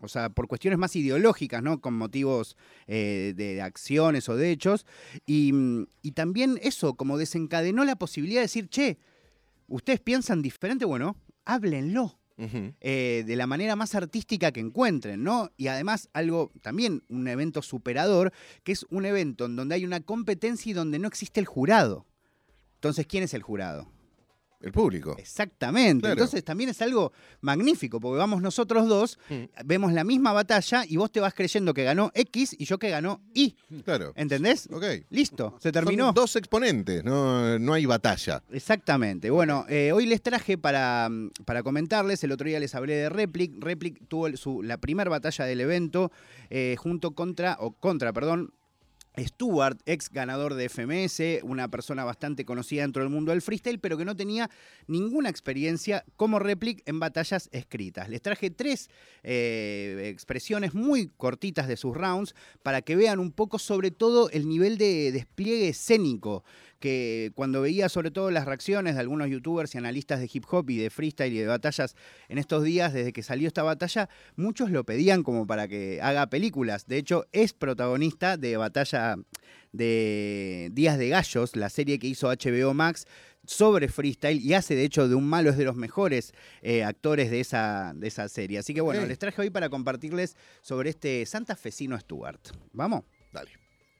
o 0.00 0.08
sea, 0.08 0.28
por 0.30 0.46
cuestiones 0.46 0.78
más 0.78 0.94
ideológicas, 0.94 1.62
¿no? 1.62 1.80
Con 1.80 1.94
motivos 1.94 2.56
eh, 2.86 3.32
de 3.36 3.62
acciones 3.62 4.28
o 4.28 4.36
de 4.36 4.50
hechos. 4.50 4.86
Y, 5.26 5.52
y 6.02 6.12
también 6.12 6.58
eso, 6.62 6.94
como 6.94 7.18
desencadenó 7.18 7.84
la 7.84 7.96
posibilidad 7.96 8.40
de 8.40 8.46
decir, 8.46 8.68
che, 8.68 8.98
¿ustedes 9.68 10.00
piensan 10.00 10.42
diferente? 10.42 10.84
Bueno, 10.84 11.16
háblenlo 11.44 12.18
eh, 12.38 13.24
de 13.26 13.36
la 13.36 13.46
manera 13.46 13.76
más 13.76 13.94
artística 13.94 14.52
que 14.52 14.60
encuentren, 14.60 15.22
¿no? 15.24 15.50
Y 15.56 15.68
además 15.68 16.10
algo, 16.12 16.52
también 16.60 17.02
un 17.08 17.26
evento 17.28 17.62
superador, 17.62 18.32
que 18.62 18.72
es 18.72 18.84
un 18.90 19.06
evento 19.06 19.46
en 19.46 19.56
donde 19.56 19.74
hay 19.74 19.86
una 19.86 20.00
competencia 20.00 20.70
y 20.70 20.74
donde 20.74 20.98
no 20.98 21.08
existe 21.08 21.40
el 21.40 21.46
jurado. 21.46 22.06
Entonces, 22.74 23.06
¿quién 23.06 23.22
es 23.22 23.32
el 23.32 23.42
jurado? 23.42 23.90
El 24.60 24.72
público. 24.72 25.14
Exactamente. 25.18 26.00
Claro. 26.00 26.14
Entonces 26.14 26.42
también 26.44 26.70
es 26.70 26.80
algo 26.82 27.12
magnífico, 27.40 28.00
porque 28.00 28.18
vamos 28.18 28.40
nosotros 28.42 28.88
dos, 28.88 29.18
Mm. 29.28 29.44
vemos 29.64 29.92
la 29.92 30.02
misma 30.04 30.32
batalla 30.32 30.84
y 30.88 30.96
vos 30.96 31.10
te 31.12 31.20
vas 31.20 31.34
creyendo 31.34 31.74
que 31.74 31.84
ganó 31.84 32.10
X 32.14 32.56
y 32.58 32.64
yo 32.64 32.78
que 32.78 32.88
ganó 32.90 33.20
Y. 33.34 33.54
Claro. 33.84 34.12
¿Entendés? 34.16 34.68
Ok. 34.72 34.84
Listo, 35.10 35.56
se 35.60 35.72
terminó. 35.72 36.06
Son 36.06 36.14
dos 36.14 36.36
exponentes, 36.36 37.04
no, 37.04 37.58
no 37.58 37.72
hay 37.74 37.86
batalla. 37.86 38.42
Exactamente. 38.50 39.30
Bueno, 39.30 39.64
eh, 39.68 39.92
hoy 39.92 40.06
les 40.06 40.22
traje 40.22 40.56
para, 40.58 41.08
para 41.44 41.62
comentarles, 41.62 42.22
el 42.24 42.32
otro 42.32 42.48
día 42.48 42.58
les 42.60 42.74
hablé 42.74 42.94
de 42.94 43.08
Replic. 43.08 43.62
Replic 43.62 44.08
tuvo 44.08 44.34
su, 44.36 44.62
la 44.62 44.78
primera 44.78 45.10
batalla 45.10 45.44
del 45.44 45.60
evento 45.60 46.10
eh, 46.50 46.76
junto 46.78 47.12
contra, 47.12 47.56
o 47.60 47.72
contra, 47.72 48.12
perdón, 48.12 48.52
Stuart, 49.18 49.80
ex 49.86 50.10
ganador 50.10 50.54
de 50.54 50.68
FMS, 50.68 51.42
una 51.42 51.68
persona 51.68 52.04
bastante 52.04 52.44
conocida 52.44 52.82
dentro 52.82 53.02
del 53.02 53.10
mundo 53.10 53.32
del 53.32 53.42
freestyle, 53.42 53.78
pero 53.78 53.96
que 53.96 54.04
no 54.04 54.16
tenía 54.16 54.50
ninguna 54.86 55.28
experiencia 55.28 56.04
como 56.16 56.38
Replic 56.38 56.82
en 56.86 57.00
batallas 57.00 57.48
escritas. 57.52 58.08
Les 58.08 58.22
traje 58.22 58.50
tres 58.50 58.90
eh, 59.22 60.10
expresiones 60.12 60.74
muy 60.74 61.10
cortitas 61.16 61.68
de 61.68 61.76
sus 61.76 61.96
rounds 61.96 62.34
para 62.62 62.82
que 62.82 62.96
vean 62.96 63.18
un 63.18 63.32
poco 63.32 63.58
sobre 63.58 63.90
todo 63.90 64.30
el 64.30 64.48
nivel 64.48 64.78
de 64.78 65.12
despliegue 65.12 65.68
escénico 65.68 66.44
que 66.78 67.32
cuando 67.34 67.62
veía 67.62 67.88
sobre 67.88 68.10
todo 68.10 68.30
las 68.30 68.44
reacciones 68.44 68.94
de 68.94 69.00
algunos 69.00 69.28
youtubers 69.28 69.74
y 69.74 69.78
analistas 69.78 70.20
de 70.20 70.28
hip 70.32 70.44
hop 70.50 70.68
y 70.70 70.76
de 70.76 70.90
freestyle 70.90 71.32
y 71.32 71.38
de 71.38 71.46
batallas 71.46 71.96
en 72.28 72.38
estos 72.38 72.64
días, 72.64 72.92
desde 72.92 73.12
que 73.12 73.22
salió 73.22 73.48
esta 73.48 73.62
batalla, 73.62 74.08
muchos 74.36 74.70
lo 74.70 74.84
pedían 74.84 75.22
como 75.22 75.46
para 75.46 75.68
que 75.68 76.00
haga 76.02 76.26
películas. 76.28 76.86
De 76.86 76.98
hecho, 76.98 77.26
es 77.32 77.54
protagonista 77.54 78.36
de 78.36 78.56
batalla 78.56 79.05
de 79.72 80.70
Días 80.72 80.98
de 80.98 81.08
Gallos, 81.08 81.54
la 81.54 81.68
serie 81.68 81.98
que 81.98 82.06
hizo 82.06 82.28
HBO 82.28 82.74
Max 82.74 83.06
sobre 83.46 83.88
freestyle 83.88 84.40
y 84.40 84.54
hace 84.54 84.74
de 84.74 84.84
hecho 84.84 85.08
de 85.08 85.14
un 85.14 85.28
malo 85.28 85.50
es 85.50 85.56
de 85.56 85.64
los 85.64 85.76
mejores 85.76 86.34
eh, 86.62 86.82
actores 86.82 87.30
de 87.30 87.40
esa, 87.40 87.92
de 87.94 88.08
esa 88.08 88.28
serie. 88.28 88.58
Así 88.58 88.74
que 88.74 88.80
bueno, 88.80 89.04
les 89.06 89.18
traje 89.18 89.40
hoy 89.40 89.50
para 89.50 89.68
compartirles 89.68 90.36
sobre 90.62 90.90
este 90.90 91.24
santafesino 91.26 91.98
Stuart. 91.98 92.40
¿Vamos? 92.72 93.04
Dale. 93.32 93.50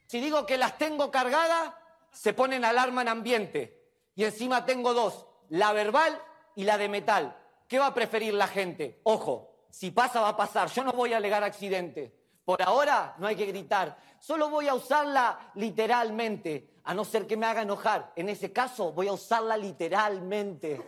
Si 0.06 0.20
digo 0.20 0.46
que 0.46 0.56
las 0.56 0.78
tengo 0.78 1.10
cargadas, 1.10 1.74
se 2.12 2.32
ponen 2.32 2.64
alarma 2.64 3.02
en 3.02 3.08
ambiente. 3.08 3.82
Y 4.14 4.24
encima 4.24 4.64
tengo 4.64 4.94
dos, 4.94 5.26
la 5.50 5.72
verbal 5.72 6.18
y 6.54 6.64
la 6.64 6.78
de 6.78 6.88
metal. 6.88 7.36
¿Qué 7.68 7.78
va 7.78 7.88
a 7.88 7.94
preferir 7.94 8.32
la 8.34 8.46
gente? 8.46 9.00
Ojo, 9.02 9.66
si 9.70 9.90
pasa 9.90 10.20
va 10.20 10.30
a 10.30 10.36
pasar. 10.36 10.70
Yo 10.70 10.84
no 10.84 10.92
voy 10.92 11.12
a 11.12 11.18
alegar 11.18 11.44
accidente. 11.44 12.15
Por 12.46 12.62
ahora 12.62 13.16
no 13.18 13.26
hay 13.26 13.34
que 13.34 13.44
gritar. 13.44 13.98
Solo 14.20 14.48
voy 14.48 14.68
a 14.68 14.74
usarla 14.74 15.50
literalmente, 15.56 16.76
a 16.84 16.94
no 16.94 17.04
ser 17.04 17.26
que 17.26 17.36
me 17.36 17.44
haga 17.44 17.62
enojar. 17.62 18.12
En 18.14 18.28
ese 18.28 18.52
caso 18.52 18.92
voy 18.92 19.08
a 19.08 19.12
usarla 19.14 19.56
literalmente. 19.56 20.80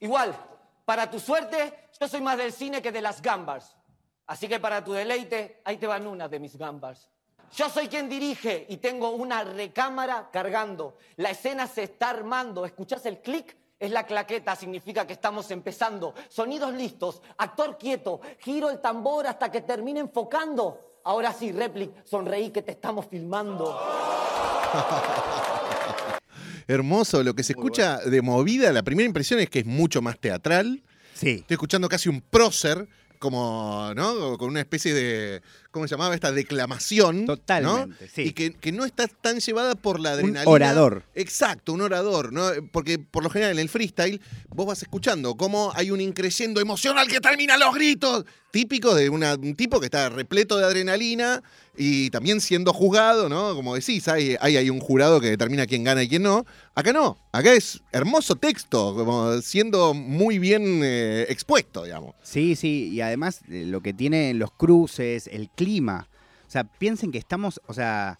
Igual, 0.00 0.36
para 0.84 1.10
tu 1.10 1.18
suerte, 1.18 1.88
yo 1.98 2.06
soy 2.06 2.20
más 2.20 2.36
del 2.36 2.52
cine 2.52 2.82
que 2.82 2.92
de 2.92 3.00
las 3.00 3.22
gambas. 3.22 3.78
Así 4.26 4.46
que 4.46 4.60
para 4.60 4.84
tu 4.84 4.92
deleite, 4.92 5.62
ahí 5.64 5.78
te 5.78 5.86
van 5.86 6.06
unas 6.06 6.30
de 6.30 6.38
mis 6.38 6.58
gambas. 6.58 7.08
Yo 7.56 7.70
soy 7.70 7.88
quien 7.88 8.10
dirige 8.10 8.66
y 8.68 8.76
tengo 8.76 9.12
una 9.12 9.42
recámara 9.42 10.28
cargando. 10.30 10.98
La 11.16 11.30
escena 11.30 11.66
se 11.66 11.84
está 11.84 12.10
armando. 12.10 12.66
¿Escuchás 12.66 13.06
el 13.06 13.22
clic? 13.22 13.56
Es 13.84 13.90
la 13.90 14.06
claqueta, 14.06 14.56
significa 14.56 15.06
que 15.06 15.12
estamos 15.12 15.50
empezando. 15.50 16.14
Sonidos 16.30 16.72
listos, 16.72 17.20
actor 17.36 17.76
quieto, 17.76 18.18
giro 18.38 18.70
el 18.70 18.80
tambor 18.80 19.26
hasta 19.26 19.52
que 19.52 19.60
termine 19.60 20.00
enfocando. 20.00 21.02
Ahora 21.04 21.34
sí, 21.34 21.52
Replic, 21.52 22.02
sonreí 22.06 22.48
que 22.48 22.62
te 22.62 22.72
estamos 22.72 23.04
filmando. 23.04 23.78
Hermoso, 26.66 27.22
lo 27.22 27.34
que 27.34 27.42
se 27.42 27.52
escucha 27.52 27.98
de 27.98 28.22
movida, 28.22 28.72
la 28.72 28.82
primera 28.82 29.06
impresión 29.06 29.38
es 29.38 29.50
que 29.50 29.58
es 29.58 29.66
mucho 29.66 30.00
más 30.00 30.18
teatral. 30.18 30.82
Sí. 31.12 31.40
Estoy 31.40 31.56
escuchando 31.56 31.90
casi 31.90 32.08
un 32.08 32.22
prócer, 32.22 32.88
como, 33.24 33.92
¿no? 33.96 34.38
Con 34.38 34.50
una 34.50 34.60
especie 34.60 34.94
de, 34.94 35.42
¿cómo 35.72 35.88
se 35.88 35.94
llamaba? 35.94 36.14
Esta 36.14 36.30
declamación. 36.30 37.26
Totalmente, 37.26 38.04
¿no? 38.04 38.08
sí. 38.14 38.22
Y 38.22 38.32
que, 38.32 38.52
que 38.52 38.70
no 38.70 38.84
está 38.84 39.08
tan 39.08 39.40
llevada 39.40 39.74
por 39.74 39.98
la 39.98 40.10
Un 40.10 40.16
adrenalina. 40.18 40.50
orador. 40.50 41.02
Exacto, 41.14 41.72
un 41.72 41.80
orador, 41.80 42.32
¿no? 42.32 42.50
Porque 42.70 42.98
por 43.00 43.24
lo 43.24 43.30
general 43.30 43.52
en 43.54 43.58
el 43.58 43.68
freestyle 43.68 44.20
vos 44.50 44.66
vas 44.66 44.82
escuchando 44.82 45.34
cómo 45.36 45.72
hay 45.74 45.90
un 45.90 46.00
increyendo 46.00 46.60
emocional 46.60 47.08
que 47.08 47.20
termina 47.20 47.56
los 47.56 47.74
gritos, 47.74 48.24
típico 48.50 48.94
de 48.94 49.08
una- 49.08 49.34
un 49.34 49.56
tipo 49.56 49.80
que 49.80 49.86
está 49.86 50.08
repleto 50.10 50.56
de 50.58 50.64
adrenalina 50.66 51.42
y 51.76 52.10
también 52.10 52.40
siendo 52.40 52.72
juzgado, 52.72 53.28
¿no? 53.28 53.54
Como 53.54 53.74
decís, 53.74 54.06
hay, 54.08 54.36
hay, 54.40 54.70
un 54.70 54.80
jurado 54.80 55.20
que 55.20 55.30
determina 55.30 55.66
quién 55.66 55.84
gana 55.84 56.02
y 56.02 56.08
quién 56.08 56.22
no. 56.22 56.46
Acá 56.74 56.92
no, 56.92 57.18
acá 57.32 57.52
es 57.52 57.82
hermoso 57.92 58.36
texto, 58.36 58.94
como 58.94 59.40
siendo 59.40 59.94
muy 59.94 60.38
bien 60.38 60.80
eh, 60.84 61.26
expuesto, 61.28 61.84
digamos. 61.84 62.14
Sí, 62.22 62.54
sí, 62.56 62.90
y 62.92 63.00
además 63.00 63.40
eh, 63.48 63.64
lo 63.66 63.80
que 63.80 63.92
tiene 63.92 64.34
los 64.34 64.52
cruces, 64.52 65.28
el 65.32 65.50
clima. 65.50 66.08
O 66.46 66.50
sea, 66.50 66.64
piensen 66.64 67.10
que 67.10 67.18
estamos, 67.18 67.60
o 67.66 67.74
sea, 67.74 68.18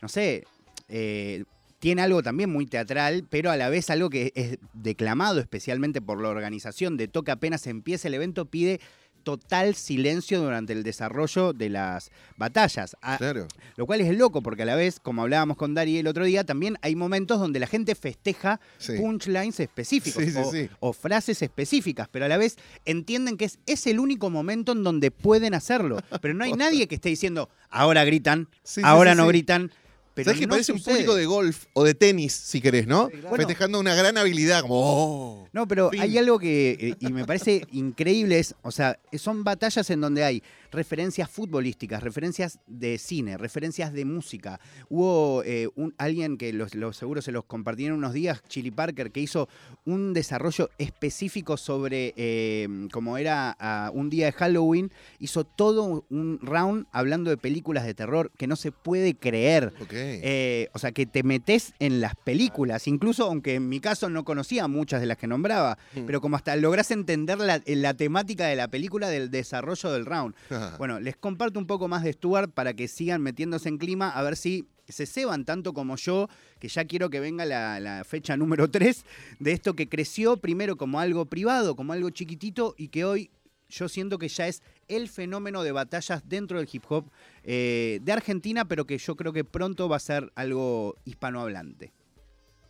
no 0.00 0.08
sé, 0.08 0.44
eh, 0.88 1.44
tiene 1.78 2.00
algo 2.00 2.22
también 2.22 2.50
muy 2.50 2.64
teatral, 2.64 3.26
pero 3.28 3.50
a 3.50 3.58
la 3.58 3.68
vez 3.68 3.90
algo 3.90 4.08
que 4.08 4.32
es 4.34 4.58
declamado 4.72 5.38
especialmente 5.38 6.00
por 6.00 6.18
la 6.22 6.30
organización 6.30 6.96
de 6.96 7.08
toque 7.08 7.30
apenas 7.30 7.66
empieza 7.66 8.08
el 8.08 8.14
evento, 8.14 8.46
pide 8.46 8.80
total 9.24 9.74
silencio 9.74 10.40
durante 10.40 10.72
el 10.72 10.82
desarrollo 10.84 11.52
de 11.52 11.70
las 11.70 12.10
batallas. 12.36 12.96
A- 13.02 13.16
Claro. 13.18 13.48
Lo 13.76 13.86
cual 13.86 14.00
es 14.02 14.16
loco, 14.16 14.42
porque 14.42 14.62
a 14.62 14.66
la 14.66 14.76
vez, 14.76 15.00
como 15.00 15.22
hablábamos 15.22 15.56
con 15.56 15.74
Dari 15.74 15.98
el 15.98 16.06
otro 16.06 16.24
día, 16.24 16.44
también 16.44 16.76
hay 16.82 16.94
momentos 16.94 17.40
donde 17.40 17.58
la 17.58 17.66
gente 17.66 17.94
festeja 17.94 18.60
Sí. 18.78 18.92
punchlines 18.96 19.58
específicos 19.58 20.22
Sí, 20.22 20.30
sí, 20.50 20.70
o, 20.80 20.92
frases 20.92 21.42
específicas, 21.42 22.06
pero 22.10 22.26
a 22.26 22.28
la 22.28 22.36
vez 22.36 22.56
entienden 22.84 23.36
que 23.36 23.46
es, 23.46 23.58
es 23.66 23.86
el 23.86 23.98
único 23.98 24.30
momento 24.30 24.72
en 24.72 24.84
donde 24.84 25.10
pueden 25.10 25.54
hacerlo. 25.54 25.96
Pero 26.20 26.34
no 26.34 26.44
hay 26.44 26.52
nadie 26.52 26.86
que 26.86 26.94
esté 26.96 27.08
diciendo, 27.08 27.48
ahora 27.70 28.04
gritan, 28.04 28.48
ahora 28.82 29.14
no 29.14 29.26
gritan. 29.26 29.72
Pero 30.14 30.26
¿Sabes 30.26 30.40
que 30.40 30.48
parece 30.48 30.72
un 30.72 30.80
público 30.80 31.14
de 31.16 31.26
golf 31.26 31.64
o 31.72 31.82
de 31.82 31.94
tenis, 31.94 32.32
si 32.32 32.60
querés, 32.60 32.86
¿no? 32.86 33.08
claro. 33.08 33.34
Festejando 33.34 33.80
una 33.80 33.96
gran 33.96 34.16
habilidad, 34.16 34.62
como, 34.62 34.74
oh. 34.76 35.48
No, 35.52 35.66
pero 35.66 35.90
Fin. 35.90 36.02
hay 36.02 36.18
algo 36.18 36.38
que, 36.38 36.76
eh, 36.80 36.94
y 37.00 37.12
me 37.12 37.24
parece 37.24 37.66
increíble, 37.72 38.38
es, 38.38 38.54
o 38.62 38.70
sea, 38.70 38.98
son 39.18 39.42
batallas 39.42 39.90
en 39.90 40.00
donde 40.00 40.22
hay 40.22 40.42
referencias 40.74 41.30
futbolísticas, 41.30 42.02
referencias 42.02 42.58
de 42.66 42.98
cine, 42.98 43.36
referencias 43.38 43.92
de 43.92 44.04
música. 44.04 44.60
Hubo 44.88 45.42
eh, 45.44 45.68
un, 45.76 45.94
alguien 45.98 46.36
que 46.36 46.52
los, 46.52 46.74
los 46.74 46.96
seguro 46.96 47.22
se 47.22 47.32
los 47.32 47.44
compartí 47.44 47.86
en 47.86 47.92
unos 47.92 48.12
días, 48.12 48.42
Chili 48.48 48.70
Parker, 48.70 49.10
que 49.10 49.20
hizo 49.20 49.48
un 49.84 50.12
desarrollo 50.12 50.70
específico 50.78 51.56
sobre 51.56 52.12
eh, 52.16 52.68
cómo 52.92 53.16
era 53.18 53.56
ah, 53.58 53.90
un 53.94 54.10
día 54.10 54.26
de 54.26 54.32
Halloween, 54.32 54.90
hizo 55.18 55.44
todo 55.44 56.04
un 56.10 56.38
round 56.42 56.86
hablando 56.92 57.30
de 57.30 57.36
películas 57.36 57.84
de 57.86 57.94
terror 57.94 58.30
que 58.36 58.46
no 58.46 58.56
se 58.56 58.72
puede 58.72 59.14
creer. 59.14 59.72
Eh, 59.90 60.68
o 60.74 60.78
sea, 60.78 60.92
que 60.92 61.06
te 61.06 61.22
metes 61.22 61.72
en 61.78 62.00
las 62.00 62.16
películas, 62.16 62.86
incluso 62.86 63.24
aunque 63.24 63.54
en 63.54 63.68
mi 63.68 63.80
caso 63.80 64.10
no 64.10 64.24
conocía 64.24 64.68
muchas 64.68 65.00
de 65.00 65.06
las 65.06 65.16
que 65.16 65.26
nombraba, 65.26 65.78
Mm. 65.94 66.06
pero 66.06 66.20
como 66.20 66.36
hasta 66.36 66.56
lográs 66.56 66.90
entender 66.90 67.38
la, 67.38 67.62
la 67.66 67.94
temática 67.94 68.46
de 68.46 68.56
la 68.56 68.68
película 68.68 69.08
del 69.08 69.30
desarrollo 69.30 69.92
del 69.92 70.06
round. 70.06 70.34
Bueno, 70.78 71.00
les 71.00 71.16
comparto 71.16 71.58
un 71.58 71.66
poco 71.66 71.88
más 71.88 72.02
de 72.02 72.12
Stuart 72.12 72.50
para 72.50 72.74
que 72.74 72.88
sigan 72.88 73.22
metiéndose 73.22 73.68
en 73.68 73.78
clima, 73.78 74.10
a 74.10 74.22
ver 74.22 74.36
si 74.36 74.66
se 74.88 75.06
ceban 75.06 75.44
tanto 75.44 75.72
como 75.72 75.96
yo, 75.96 76.28
que 76.58 76.68
ya 76.68 76.84
quiero 76.84 77.10
que 77.10 77.20
venga 77.20 77.44
la, 77.44 77.80
la 77.80 78.04
fecha 78.04 78.36
número 78.36 78.70
3 78.70 79.04
de 79.38 79.52
esto 79.52 79.74
que 79.74 79.88
creció 79.88 80.36
primero 80.36 80.76
como 80.76 81.00
algo 81.00 81.26
privado, 81.26 81.74
como 81.76 81.92
algo 81.92 82.10
chiquitito 82.10 82.74
y 82.76 82.88
que 82.88 83.04
hoy 83.04 83.30
yo 83.68 83.88
siento 83.88 84.18
que 84.18 84.28
ya 84.28 84.46
es 84.46 84.62
el 84.88 85.08
fenómeno 85.08 85.62
de 85.62 85.72
batallas 85.72 86.22
dentro 86.28 86.58
del 86.58 86.68
hip 86.70 86.84
hop 86.88 87.10
eh, 87.42 87.98
de 88.02 88.12
Argentina, 88.12 88.64
pero 88.66 88.86
que 88.86 88.98
yo 88.98 89.16
creo 89.16 89.32
que 89.32 89.44
pronto 89.44 89.88
va 89.88 89.96
a 89.96 90.00
ser 90.00 90.32
algo 90.34 90.96
hispanohablante. 91.04 91.92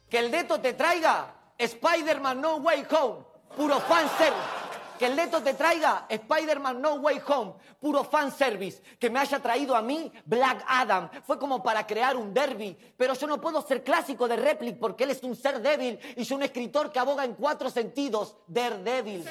Que 0.08 0.18
el 0.18 0.30
dedo 0.30 0.60
te 0.60 0.72
traiga 0.74 1.34
Spider-Man 1.58 2.40
No 2.40 2.56
Way 2.56 2.86
Home, 2.90 3.24
puro 3.56 3.80
fanservice. 3.80 4.63
Que 4.98 5.06
el 5.06 5.16
dedo 5.16 5.42
te 5.42 5.54
traiga 5.54 6.06
Spider-Man 6.08 6.80
No 6.80 6.94
Way 6.94 7.20
Home, 7.28 7.54
puro 7.80 8.04
fanservice. 8.04 8.82
Que 8.98 9.10
me 9.10 9.18
haya 9.18 9.40
traído 9.40 9.74
a 9.74 9.82
mí 9.82 10.12
Black 10.24 10.64
Adam. 10.66 11.10
Fue 11.24 11.38
como 11.38 11.62
para 11.62 11.86
crear 11.86 12.16
un 12.16 12.32
derby. 12.32 12.76
Pero 12.96 13.14
yo 13.14 13.26
no 13.26 13.40
puedo 13.40 13.60
ser 13.62 13.82
clásico 13.82 14.28
de 14.28 14.36
Replic 14.36 14.78
porque 14.78 15.04
él 15.04 15.10
es 15.10 15.22
un 15.22 15.34
ser 15.34 15.60
débil 15.60 15.98
y 16.16 16.24
yo 16.24 16.36
un 16.36 16.42
escritor 16.42 16.92
que 16.92 16.98
aboga 16.98 17.24
en 17.24 17.34
cuatro 17.34 17.70
sentidos. 17.70 18.36
Daredevil. 18.46 19.24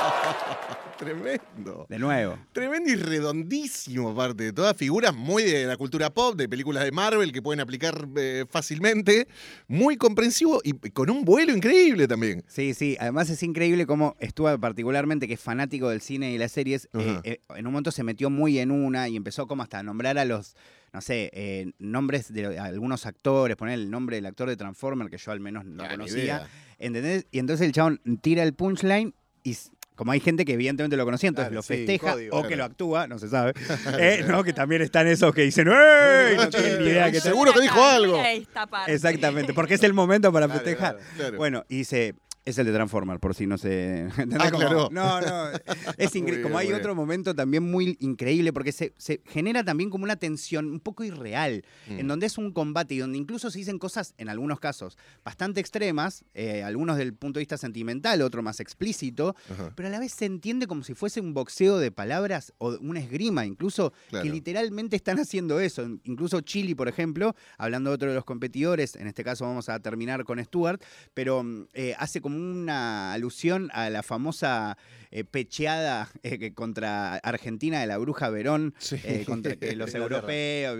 Tremendo. 0.98 1.86
De 1.88 1.98
nuevo. 1.98 2.38
Tremendo 2.52 2.90
y 2.90 2.94
redondísimo, 2.94 4.10
aparte 4.10 4.44
de 4.44 4.52
todas 4.52 4.76
figuras 4.76 5.14
muy 5.14 5.44
de 5.44 5.64
la 5.64 5.78
cultura 5.78 6.10
pop, 6.10 6.36
de 6.36 6.46
películas 6.46 6.84
de 6.84 6.92
Marvel 6.92 7.32
que 7.32 7.40
pueden 7.40 7.60
aplicar 7.60 8.06
eh, 8.18 8.44
fácilmente. 8.50 9.26
Muy 9.66 9.96
comprensivo 9.96 10.60
y 10.62 10.74
con 10.90 11.08
un 11.08 11.24
vuelo 11.24 11.54
increíble 11.56 12.06
también. 12.06 12.44
Sí, 12.48 12.74
sí. 12.74 12.98
Además 13.00 13.30
es 13.30 13.42
increíble 13.42 13.86
cómo 13.86 14.14
Stuart, 14.22 14.60
particularmente, 14.60 15.26
que 15.26 15.34
es 15.34 15.40
fanático 15.40 15.88
del 15.88 16.02
cine 16.02 16.32
y 16.32 16.38
las 16.38 16.52
series, 16.52 16.86
eh, 16.92 17.20
eh, 17.24 17.40
en 17.56 17.66
un 17.66 17.72
momento 17.72 17.90
se 17.92 18.02
metió 18.02 18.28
muy 18.28 18.58
en 18.58 18.70
una 18.70 19.08
y 19.08 19.16
empezó 19.16 19.46
como 19.46 19.62
hasta 19.62 19.78
a 19.78 19.82
nombrar 19.82 20.18
a 20.18 20.26
los, 20.26 20.54
no 20.92 21.00
sé, 21.00 21.30
eh, 21.32 21.72
nombres 21.78 22.30
de 22.30 22.58
algunos 22.58 23.06
actores, 23.06 23.56
poner 23.56 23.78
el 23.78 23.90
nombre 23.90 24.16
del 24.16 24.26
actor 24.26 24.50
de 24.50 24.56
Transformer, 24.58 25.08
que 25.08 25.16
yo 25.16 25.32
al 25.32 25.40
menos 25.40 25.64
no 25.64 25.82
Ah, 25.84 25.88
conocía. 25.88 26.46
¿Entendés? 26.78 27.24
Y 27.30 27.38
entonces 27.38 27.66
el 27.66 27.72
chabón 27.72 28.02
tira 28.20 28.42
el 28.42 28.52
punchline 28.52 29.14
y 29.44 29.56
como 30.00 30.12
hay 30.12 30.20
gente 30.20 30.46
que 30.46 30.54
evidentemente 30.54 30.96
lo 30.96 31.04
conocía, 31.04 31.28
entonces 31.28 31.48
Claro, 31.50 31.56
lo 31.56 31.62
sí, 31.62 31.74
festeja 31.74 32.12
código, 32.14 32.34
o 32.34 32.38
claro. 32.40 32.48
que 32.48 32.56
lo 32.56 32.64
actúa, 32.64 33.06
no 33.06 33.18
se 33.18 33.28
sabe. 33.28 33.52
Eh, 33.98 34.24
¿no? 34.26 34.42
Que 34.42 34.54
también 34.54 34.80
están 34.80 35.06
esos 35.08 35.34
que 35.34 35.42
dicen 35.42 35.68
¡Ey! 35.68 36.36
No 36.38 36.48
tienen 36.48 36.78
ni 36.78 36.86
idea 36.86 37.12
que 37.12 37.20
Seguro 37.20 37.52
que 37.52 37.60
dijo 37.60 37.84
algo. 37.84 38.18
Esta 38.24 38.66
parte. 38.66 38.94
Exactamente, 38.94 39.52
porque 39.52 39.74
es 39.74 39.82
el 39.82 39.92
momento 39.92 40.32
para 40.32 40.46
Claro, 40.46 40.58
festejar. 40.62 40.94
claro, 40.96 41.10
claro. 41.18 41.36
Bueno, 41.36 41.64
y 41.68 41.76
dice, 41.76 42.14
es 42.44 42.56
el 42.58 42.66
de 42.66 42.72
Transformer, 42.72 43.20
por 43.20 43.34
si 43.34 43.46
no 43.46 43.58
se... 43.58 44.08
Ah, 44.40 44.50
claro. 44.50 44.88
No, 44.90 45.20
no, 45.20 45.50
es 45.98 46.14
increíble. 46.16 46.42
Como 46.42 46.56
hay 46.58 46.72
otro 46.72 46.94
momento 46.94 47.34
también 47.34 47.62
muy 47.70 47.96
increíble, 48.00 48.52
porque 48.52 48.72
se, 48.72 48.92
se 48.96 49.20
genera 49.26 49.62
también 49.64 49.90
como 49.90 50.04
una 50.04 50.16
tensión 50.16 50.66
un 50.70 50.80
poco 50.80 51.04
irreal, 51.04 51.64
Mm. 51.88 51.98
en 52.00 52.08
donde 52.08 52.26
es 52.26 52.38
un 52.38 52.52
combate 52.52 52.94
y 52.94 52.98
donde 52.98 53.18
incluso 53.18 53.50
se 53.50 53.58
dicen 53.58 53.78
cosas, 53.78 54.14
en 54.18 54.28
algunos 54.28 54.60
casos, 54.60 54.96
bastante 55.24 55.60
extremas, 55.60 56.24
eh, 56.34 56.62
algunos 56.62 56.96
del 56.96 57.14
punto 57.14 57.38
de 57.38 57.42
vista 57.42 57.56
sentimental, 57.58 58.22
otro 58.22 58.42
más 58.42 58.60
explícito, 58.60 59.34
Ajá. 59.50 59.72
pero 59.74 59.88
a 59.88 59.90
la 59.90 59.98
vez 59.98 60.12
se 60.12 60.24
entiende 60.26 60.66
como 60.66 60.82
si 60.84 60.94
fuese 60.94 61.20
un 61.20 61.34
boxeo 61.34 61.78
de 61.78 61.90
palabras 61.90 62.52
o 62.58 62.76
una 62.80 63.00
esgrima, 63.00 63.46
incluso 63.46 63.92
Claro. 64.10 64.24
que 64.24 64.30
literalmente 64.30 64.96
están 64.96 65.18
haciendo 65.18 65.60
eso. 65.60 65.82
Incluso 66.04 66.40
Chili, 66.40 66.74
por 66.74 66.88
ejemplo, 66.88 67.34
hablando 67.58 67.90
de 67.90 67.94
otro 67.94 68.08
de 68.10 68.14
los 68.14 68.24
competidores, 68.24 68.96
en 68.96 69.06
este 69.06 69.24
caso 69.24 69.44
vamos 69.44 69.68
a 69.68 69.80
terminar 69.80 70.24
con 70.24 70.42
Stuart, 70.44 70.82
pero 71.14 71.42
mm, 71.42 71.66
eh, 71.74 71.94
hace 71.98 72.20
como 72.20 72.29
como 72.30 72.50
una 72.50 73.12
alusión 73.12 73.70
a 73.72 73.90
la 73.90 74.02
famosa 74.02 74.76
eh, 75.12 75.24
pecheada 75.24 76.08
eh, 76.22 76.52
contra 76.52 77.16
Argentina 77.16 77.80
de 77.80 77.86
la 77.88 77.98
bruja 77.98 78.30
Verón, 78.30 78.74
Sí. 78.78 78.96
eh, 79.02 79.24
contra 79.26 79.56
los 79.74 79.92
europeos. 79.94 80.74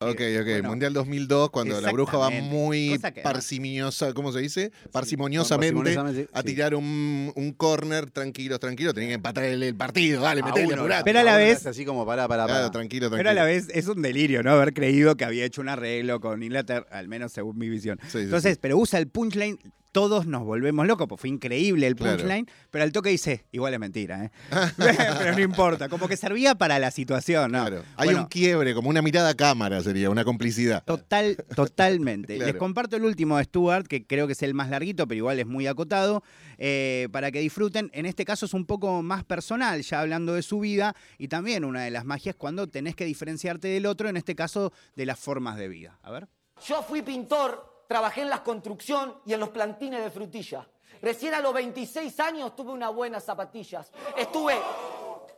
Ok, 0.00 0.20
ok. 0.40 0.44
bueno, 0.44 0.68
Mundial 0.70 0.92
2002, 0.92 1.50
cuando 1.50 1.80
la 1.80 1.92
bruja 1.92 2.16
va 2.18 2.30
muy 2.30 2.98
parsimoniosa, 3.22 4.12
¿cómo 4.12 4.32
se 4.32 4.40
dice? 4.40 4.72
Parsimoniosamente 4.90 6.28
a 6.32 6.42
tirar 6.42 6.74
un, 6.74 7.32
un 7.34 7.52
corner, 7.52 8.10
tranquilo, 8.10 8.58
tranquilo. 8.58 8.92
Tenían 8.92 9.10
que 9.10 9.14
empatar 9.14 9.44
el, 9.44 9.62
el 9.62 9.74
partido. 9.76 10.22
Dale, 10.22 10.42
metele, 10.42 10.74
apurate. 10.74 11.04
Pero 11.04 11.20
a 11.20 11.22
la 11.22 11.36
vez- 11.36 11.66
Así 11.66 11.84
como 11.84 12.04
para, 12.06 12.26
para, 12.28 12.44
Claro, 12.46 12.60
para. 12.62 12.70
tranquilo, 12.72 13.08
tranquilo. 13.08 13.18
Pero 13.18 13.30
a 13.30 13.34
la 13.34 13.44
vez 13.44 13.68
es 13.72 13.86
un 13.88 14.02
delirio, 14.02 14.42
¿no? 14.42 14.50
Haber 14.52 14.72
creído 14.74 15.16
que 15.16 15.24
había 15.24 15.44
hecho 15.44 15.60
un 15.60 15.68
arreglo 15.68 16.20
con 16.20 16.42
Inglaterra, 16.42 16.86
al 16.90 17.08
menos 17.08 17.32
según 17.32 17.58
mi 17.58 17.68
visión. 17.68 17.98
Entonces, 18.14 18.58
pero 18.60 18.76
usa 18.78 18.98
el 18.98 19.08
punchline, 19.08 19.58
todos 19.96 20.26
nos 20.26 20.44
volvemos 20.44 20.86
locos, 20.86 21.06
pues 21.08 21.18
fue 21.22 21.30
increíble 21.30 21.86
el 21.86 21.96
Claro. 21.96 22.18
punchline, 22.18 22.46
pero 22.70 22.84
al 22.84 22.92
toque 22.92 23.08
dice, 23.08 23.46
igual 23.50 23.72
es 23.72 23.80
mentira, 23.80 24.24
¿eh? 24.26 24.30
pero 24.76 25.32
no 25.32 25.40
importa, 25.40 25.88
como 25.88 26.06
que 26.06 26.18
servía 26.18 26.54
para 26.54 26.78
la 26.78 26.90
situación, 26.90 27.52
¿no? 27.52 27.60
Claro. 27.64 27.82
Hay 27.96 28.08
Bueno, 28.08 28.20
un 28.24 28.26
quiebre, 28.26 28.74
como 28.74 28.90
una 28.90 29.00
mirada 29.00 29.30
a 29.30 29.34
cámara 29.34 29.82
sería, 29.82 30.10
una 30.10 30.22
complicidad. 30.22 30.84
Total, 30.84 31.38
totalmente. 31.56 32.36
Claro. 32.36 32.52
Les 32.52 32.58
comparto 32.60 32.96
el 32.96 33.04
último 33.04 33.38
de 33.38 33.44
Stuart, 33.44 33.86
que 33.86 34.04
creo 34.06 34.26
que 34.26 34.34
es 34.34 34.42
el 34.42 34.52
más 34.52 34.68
larguito, 34.68 35.08
pero 35.08 35.16
igual 35.16 35.40
es 35.40 35.46
muy 35.46 35.66
acotado, 35.66 36.22
eh, 36.58 37.08
para 37.10 37.30
que 37.30 37.40
disfruten. 37.40 37.88
En 37.94 38.04
este 38.04 38.26
caso 38.26 38.44
es 38.44 38.52
un 38.52 38.66
poco 38.66 39.02
más 39.02 39.24
personal, 39.24 39.80
ya 39.80 40.02
hablando 40.02 40.34
de 40.34 40.42
su 40.42 40.60
vida, 40.60 40.94
y 41.16 41.28
también 41.28 41.64
una 41.64 41.82
de 41.84 41.90
las 41.90 42.04
magias 42.04 42.36
cuando 42.36 42.66
tenés 42.66 42.94
que 42.94 43.06
diferenciarte 43.06 43.68
del 43.68 43.86
otro, 43.86 44.10
en 44.10 44.18
este 44.18 44.34
caso 44.34 44.74
de 44.94 45.06
las 45.06 45.18
formas 45.18 45.56
de 45.56 45.68
vida. 45.68 45.98
A 46.02 46.10
ver. 46.10 46.28
Yo 46.68 46.82
fui 46.82 47.00
pintor, 47.00 47.75
trabajé 47.86 48.22
en 48.22 48.30
la 48.30 48.42
construcción 48.42 49.20
y 49.24 49.34
en 49.34 49.40
los 49.40 49.50
plantines 49.50 50.02
de 50.02 50.10
frutilla. 50.10 50.66
Recién 51.02 51.34
a 51.34 51.40
los 51.40 51.52
26 51.52 52.18
años 52.20 52.56
tuve 52.56 52.72
unas 52.72 52.94
buenas 52.94 53.24
zapatillas. 53.24 53.90
Estuve, 54.16 54.56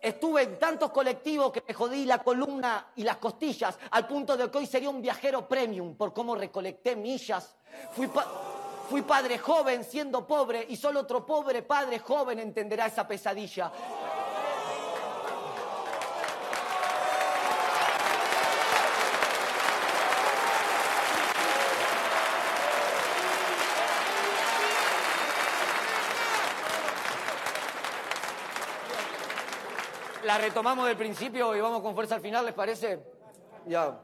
estuve 0.01 0.43
en 0.43 0.59
tantos 0.59 0.91
colectivos 0.91 1.53
que 1.53 1.65
me 1.67 1.75
jodí 1.75 2.05
la 2.05 2.19
columna 2.23 2.93
y 2.97 3.03
las 3.03 3.17
costillas, 3.17 3.79
al 3.91 4.07
punto 4.07 4.37
de 4.37 4.51
que 4.51 4.59
hoy 4.59 4.67
sería 4.67 4.91
un 4.91 5.03
viajero 5.03 5.49
premium 5.49 5.97
por 5.97 6.13
cómo 6.13 6.35
recolecté 6.35 6.97
millas. 6.97 7.57
Fui, 7.93 8.09
fui 8.89 9.03
padre 9.03 9.39
joven 9.39 9.85
siendo 9.85 10.27
pobre 10.27 10.65
y 10.69 10.77
solo 10.77 11.01
otro 11.01 11.27
pobre 11.27 11.63
padre 11.63 11.99
joven 11.99 12.39
entenderá 12.39 12.87
esa 12.87 13.07
pesadilla. 13.07 13.73
La 30.29 30.37
retomamos 30.37 30.87
del 30.87 30.95
principio 30.99 31.57
y 31.57 31.61
vamos 31.63 31.81
con 31.81 31.95
fuerza 31.95 32.17
al 32.17 32.21
final, 32.21 32.45
¿les 32.45 32.53
parece? 32.53 33.03
Ya. 33.67 33.99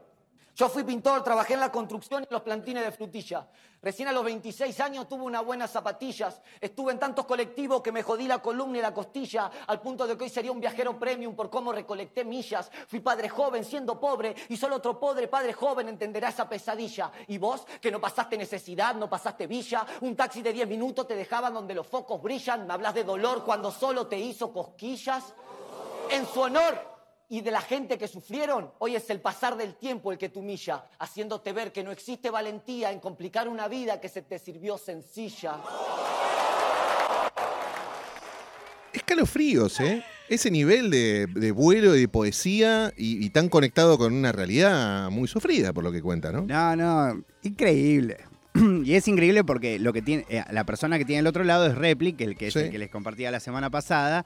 Yo 0.55 0.69
fui 0.69 0.83
pintor, 0.83 1.23
trabajé 1.23 1.53
en 1.53 1.59
la 1.59 1.71
construcción 1.71 2.25
y 2.27 2.33
los 2.33 2.41
plantines 2.41 2.83
de 2.83 2.91
frutilla. 2.91 3.47
Recién 3.79 4.07
a 4.07 4.11
los 4.11 4.25
26 4.25 4.79
años 4.79 5.07
tuve 5.07 5.21
unas 5.21 5.45
buenas 5.45 5.69
zapatillas. 5.69 6.41
Estuve 6.59 6.93
en 6.93 6.97
tantos 6.97 7.27
colectivos 7.27 7.83
que 7.83 7.91
me 7.91 8.01
jodí 8.01 8.27
la 8.27 8.39
columna 8.39 8.79
y 8.79 8.81
la 8.81 8.91
costilla, 8.91 9.51
al 9.67 9.79
punto 9.81 10.07
de 10.07 10.17
que 10.17 10.23
hoy 10.23 10.29
sería 10.31 10.51
un 10.51 10.59
viajero 10.59 10.97
premium 10.97 11.35
por 11.35 11.51
cómo 11.51 11.71
recolecté 11.71 12.25
millas. 12.25 12.71
Fui 12.87 13.01
padre 13.01 13.29
joven 13.29 13.63
siendo 13.63 13.99
pobre 13.99 14.33
y 14.49 14.57
solo 14.57 14.77
otro 14.77 14.99
pobre 14.99 15.27
padre 15.27 15.53
joven 15.53 15.89
entenderá 15.89 16.29
esa 16.29 16.49
pesadilla. 16.49 17.11
Y 17.27 17.37
vos, 17.37 17.67
que 17.79 17.91
no 17.91 18.01
pasaste 18.01 18.35
necesidad, 18.35 18.95
no 18.95 19.07
pasaste 19.07 19.45
villa, 19.45 19.85
un 20.01 20.15
taxi 20.15 20.41
de 20.41 20.53
10 20.53 20.67
minutos 20.67 21.07
te 21.07 21.15
dejaban 21.15 21.53
donde 21.53 21.75
los 21.75 21.85
focos 21.85 22.19
brillan, 22.19 22.65
me 22.65 22.73
hablas 22.73 22.95
de 22.95 23.03
dolor 23.03 23.45
cuando 23.45 23.69
solo 23.69 24.07
te 24.07 24.17
hizo 24.17 24.51
cosquillas. 24.51 25.35
En 26.11 26.25
su 26.27 26.41
honor 26.41 26.75
y 27.29 27.41
de 27.41 27.51
la 27.51 27.61
gente 27.61 27.97
que 27.97 28.07
sufrieron, 28.07 28.71
hoy 28.79 28.95
es 28.95 29.09
el 29.09 29.19
pasar 29.19 29.57
del 29.57 29.75
tiempo 29.75 30.11
el 30.11 30.17
que 30.17 30.29
te 30.29 30.39
humilla, 30.39 30.85
haciéndote 30.99 31.51
ver 31.53 31.71
que 31.71 31.83
no 31.83 31.91
existe 31.91 32.29
valentía 32.29 32.91
en 32.91 32.99
complicar 32.99 33.47
una 33.47 33.67
vida 33.67 33.99
que 33.99 34.09
se 34.09 34.21
te 34.21 34.37
sirvió 34.39 34.77
sencilla. 34.77 35.57
Escalofríos, 38.93 39.79
¿eh? 39.81 40.03
Ese 40.29 40.49
nivel 40.49 40.89
de, 40.89 41.27
de 41.27 41.51
vuelo 41.51 41.95
y 41.95 42.01
de 42.01 42.07
poesía 42.07 42.91
y, 42.97 43.23
y 43.23 43.29
tan 43.29 43.49
conectado 43.49 43.97
con 43.97 44.13
una 44.13 44.31
realidad 44.31 45.09
muy 45.11 45.27
sufrida, 45.27 45.73
por 45.73 45.83
lo 45.83 45.91
que 45.91 46.01
cuenta, 46.01 46.31
¿no? 46.31 46.41
No, 46.43 46.75
no, 46.75 47.23
increíble. 47.43 48.17
Y 48.85 48.95
es 48.95 49.07
increíble 49.07 49.43
porque 49.43 49.79
lo 49.79 49.91
que 49.91 50.01
tiene 50.01 50.25
eh, 50.29 50.43
la 50.49 50.63
persona 50.63 50.97
que 50.97 51.03
tiene 51.05 51.19
el 51.19 51.27
otro 51.27 51.43
lado 51.43 51.65
es 51.67 51.75
Replic, 51.75 52.21
el 52.21 52.37
que, 52.37 52.49
Sí. 52.51 52.59
el 52.59 52.71
que 52.71 52.77
les 52.79 52.89
compartía 52.89 53.29
la 53.29 53.39
semana 53.41 53.69
pasada, 53.69 54.25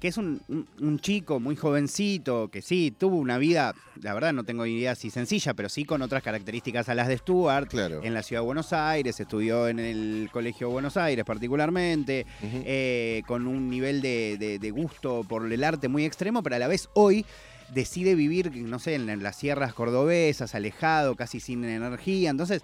que 0.00 0.08
es 0.08 0.16
un, 0.16 0.40
un- 0.48 0.66
un 0.80 0.98
chico 0.98 1.38
muy 1.40 1.56
jovencito, 1.56 2.48
que 2.48 2.62
sí, 2.62 2.90
tuvo 2.96 3.16
una 3.18 3.36
vida, 3.38 3.74
la 4.02 4.14
verdad 4.14 4.32
no 4.32 4.44
tengo 4.44 4.64
idea 4.66 4.94
si 4.94 5.10
sencilla, 5.10 5.52
pero 5.54 5.68
sí 5.68 5.84
con 5.84 6.00
otras 6.02 6.22
características 6.22 6.88
a 6.88 6.94
las 6.94 7.06
de 7.08 7.18
Stuart, 7.18 7.68
Claro. 7.68 8.00
en 8.02 8.14
la 8.14 8.22
ciudad 8.22 8.40
de 8.42 8.46
Buenos 8.46 8.72
Aires, 8.72 9.20
estudió 9.20 9.68
en 9.68 9.78
el 9.78 10.30
Colegio 10.32 10.68
de 10.68 10.72
Buenos 10.72 10.96
Aires 10.96 11.24
particularmente, 11.24 12.24
eh, 12.42 13.22
con 13.26 13.46
un 13.46 13.68
nivel 13.68 14.00
de, 14.00 14.36
de- 14.38 14.58
de 14.58 14.70
gusto 14.70 15.22
por 15.28 15.52
el 15.52 15.62
arte 15.62 15.88
muy 15.88 16.04
extremo, 16.06 16.42
pero 16.42 16.56
a 16.56 16.58
la 16.58 16.68
vez 16.68 16.88
hoy 16.94 17.26
decide 17.74 18.14
vivir, 18.14 18.50
no 18.56 18.78
sé, 18.78 18.94
en, 18.94 19.22
las 19.22 19.36
sierras 19.36 19.74
cordobesas, 19.74 20.54
alejado, 20.54 21.14
casi 21.14 21.38
sin 21.40 21.62
energía. 21.64 22.30
Entonces, 22.30 22.62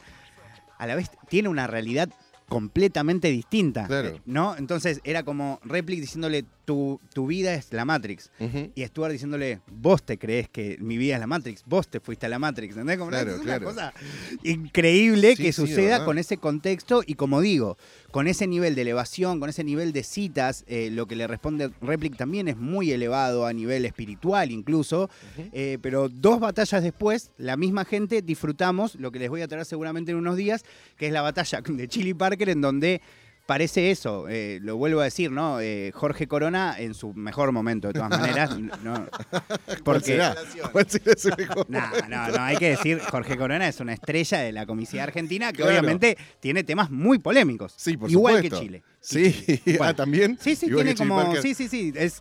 a 0.79 0.87
la 0.87 0.95
vez 0.97 1.11
tiene 1.29 1.49
una 1.49 1.67
realidad 1.67 2.09
completamente 2.49 3.29
distinta. 3.31 3.87
Claro. 3.87 4.19
¿No? 4.25 4.57
Entonces 4.57 5.01
era 5.05 5.23
como 5.23 5.61
Replic 5.65 6.01
diciéndole, 6.01 6.45
tu, 6.67 7.01
tu 7.15 7.27
vida 7.27 7.55
es 7.55 7.73
la 7.73 7.87
Matrix. 7.87 8.31
Y 8.75 8.85
Stuart 8.85 9.13
diciéndole, 9.13 9.61
vos 9.69 10.05
te 10.05 10.19
crees 10.19 10.51
que 10.51 10.77
mi 10.81 10.99
vida 10.99 11.15
es 11.15 11.21
la 11.21 11.27
Matrix, 11.27 11.63
vos 11.65 11.89
te 11.89 12.01
fuiste 12.01 12.27
a 12.27 12.29
la 12.29 12.39
Matrix. 12.39 12.73
¿Entendés? 12.73 12.99
Como, 12.99 13.11
Claro, 13.11 13.37
es 13.37 13.41
una 13.41 13.61
cosa 13.61 13.95
increíble 14.43 15.37
Sí, 15.37 15.45
que 15.45 15.53
sí, 15.53 15.63
suceda 15.63 16.05
con 16.05 16.19
ese 16.19 16.37
contexto 16.37 17.03
y 17.07 17.15
como 17.15 17.41
digo, 17.41 17.79
con 18.11 18.27
ese 18.27 18.47
nivel 18.47 18.75
de 18.75 18.83
elevación, 18.83 19.41
con 19.41 19.49
ese 19.49 19.65
nivel 19.65 19.93
de 19.93 20.03
citas, 20.03 20.65
eh, 20.67 20.91
lo 20.91 21.07
que 21.07 21.17
le 21.17 21.27
responde 21.27 21.71
Replic 21.81 22.17
también 22.17 22.49
es 22.49 22.57
muy 22.57 22.91
elevado 22.91 23.47
a 23.47 23.53
nivel 23.53 23.85
espiritual 23.85 24.51
incluso, 24.51 25.09
eh, 25.53 25.79
pero 25.81 26.09
dos 26.09 26.41
batallas 26.41 26.83
después, 26.83 27.31
la 27.39 27.57
misma 27.57 27.85
gente 27.85 28.23
disfrutamos 28.23 28.97
lo 28.97 29.13
que 29.13 29.21
les 29.21 29.31
voy 29.31 29.43
a 29.43 29.49
traer 29.49 29.65
seguramente 29.65 30.11
en 30.11 30.19
unos 30.19 30.37
días, 30.37 30.65
que 30.97 31.07
es 31.07 31.13
la 31.13 31.23
batalla 31.23 31.61
de 31.61 31.89
Chili 31.89 32.13
Parker 32.13 32.49
en 32.49 32.61
donde... 32.61 33.01
Parece 33.47 33.93
eso, 33.93 34.27
eh, 34.29 34.59
lo 34.61 34.77
vuelvo 34.77 35.01
a 35.01 35.05
decir, 35.05 35.31
¿no? 35.31 35.61
Eh, 35.61 35.93
Jorge 35.95 36.27
Corona 36.27 36.75
en 36.79 36.95
su 36.95 37.15
mejor 37.15 37.53
momento, 37.53 37.87
de 37.87 37.95
todas 37.95 38.11
maneras. 38.11 38.59
no, 38.83 39.07
¿Cuál 39.65 39.83
porque, 39.85 40.01
será? 40.05 40.35
¿Cuál 40.73 40.91
será 40.91 41.13
ese 41.13 41.31
mejor? 41.39 41.65
no, 41.69 41.81
no, 42.09 42.29
no, 42.29 42.43
hay 42.43 42.57
que 42.57 42.71
decir, 42.71 42.99
Jorge 42.99 43.37
Corona 43.37 43.69
es 43.69 43.79
una 43.79 43.93
estrella 43.93 44.39
de 44.39 44.51
la 44.51 44.67
comicidad 44.67 45.05
argentina 45.05 45.53
que 45.53 45.59
Claro. 45.63 45.71
obviamente 45.71 46.19
tiene 46.41 46.65
temas 46.65 46.91
muy 46.91 47.21
polémicos. 47.21 47.73
Sí, 47.77 47.97
por 47.97 48.11
Igual 48.11 48.37
supuesto. 48.43 48.59
que 48.59 48.65
Chile. 48.67 48.83
Sí, 49.01 49.61
Bueno. 49.65 49.85
ah, 49.85 49.95
también. 49.95 50.37
Sí, 50.41 50.57
sí, 50.57 50.67
Igual 50.67 50.85
tiene 50.85 50.99
como. 50.99 51.17
Parker. 51.17 51.43
Sí, 51.43 51.55
sí, 51.55 51.69
sí. 51.69 51.93
Es, 51.95 52.21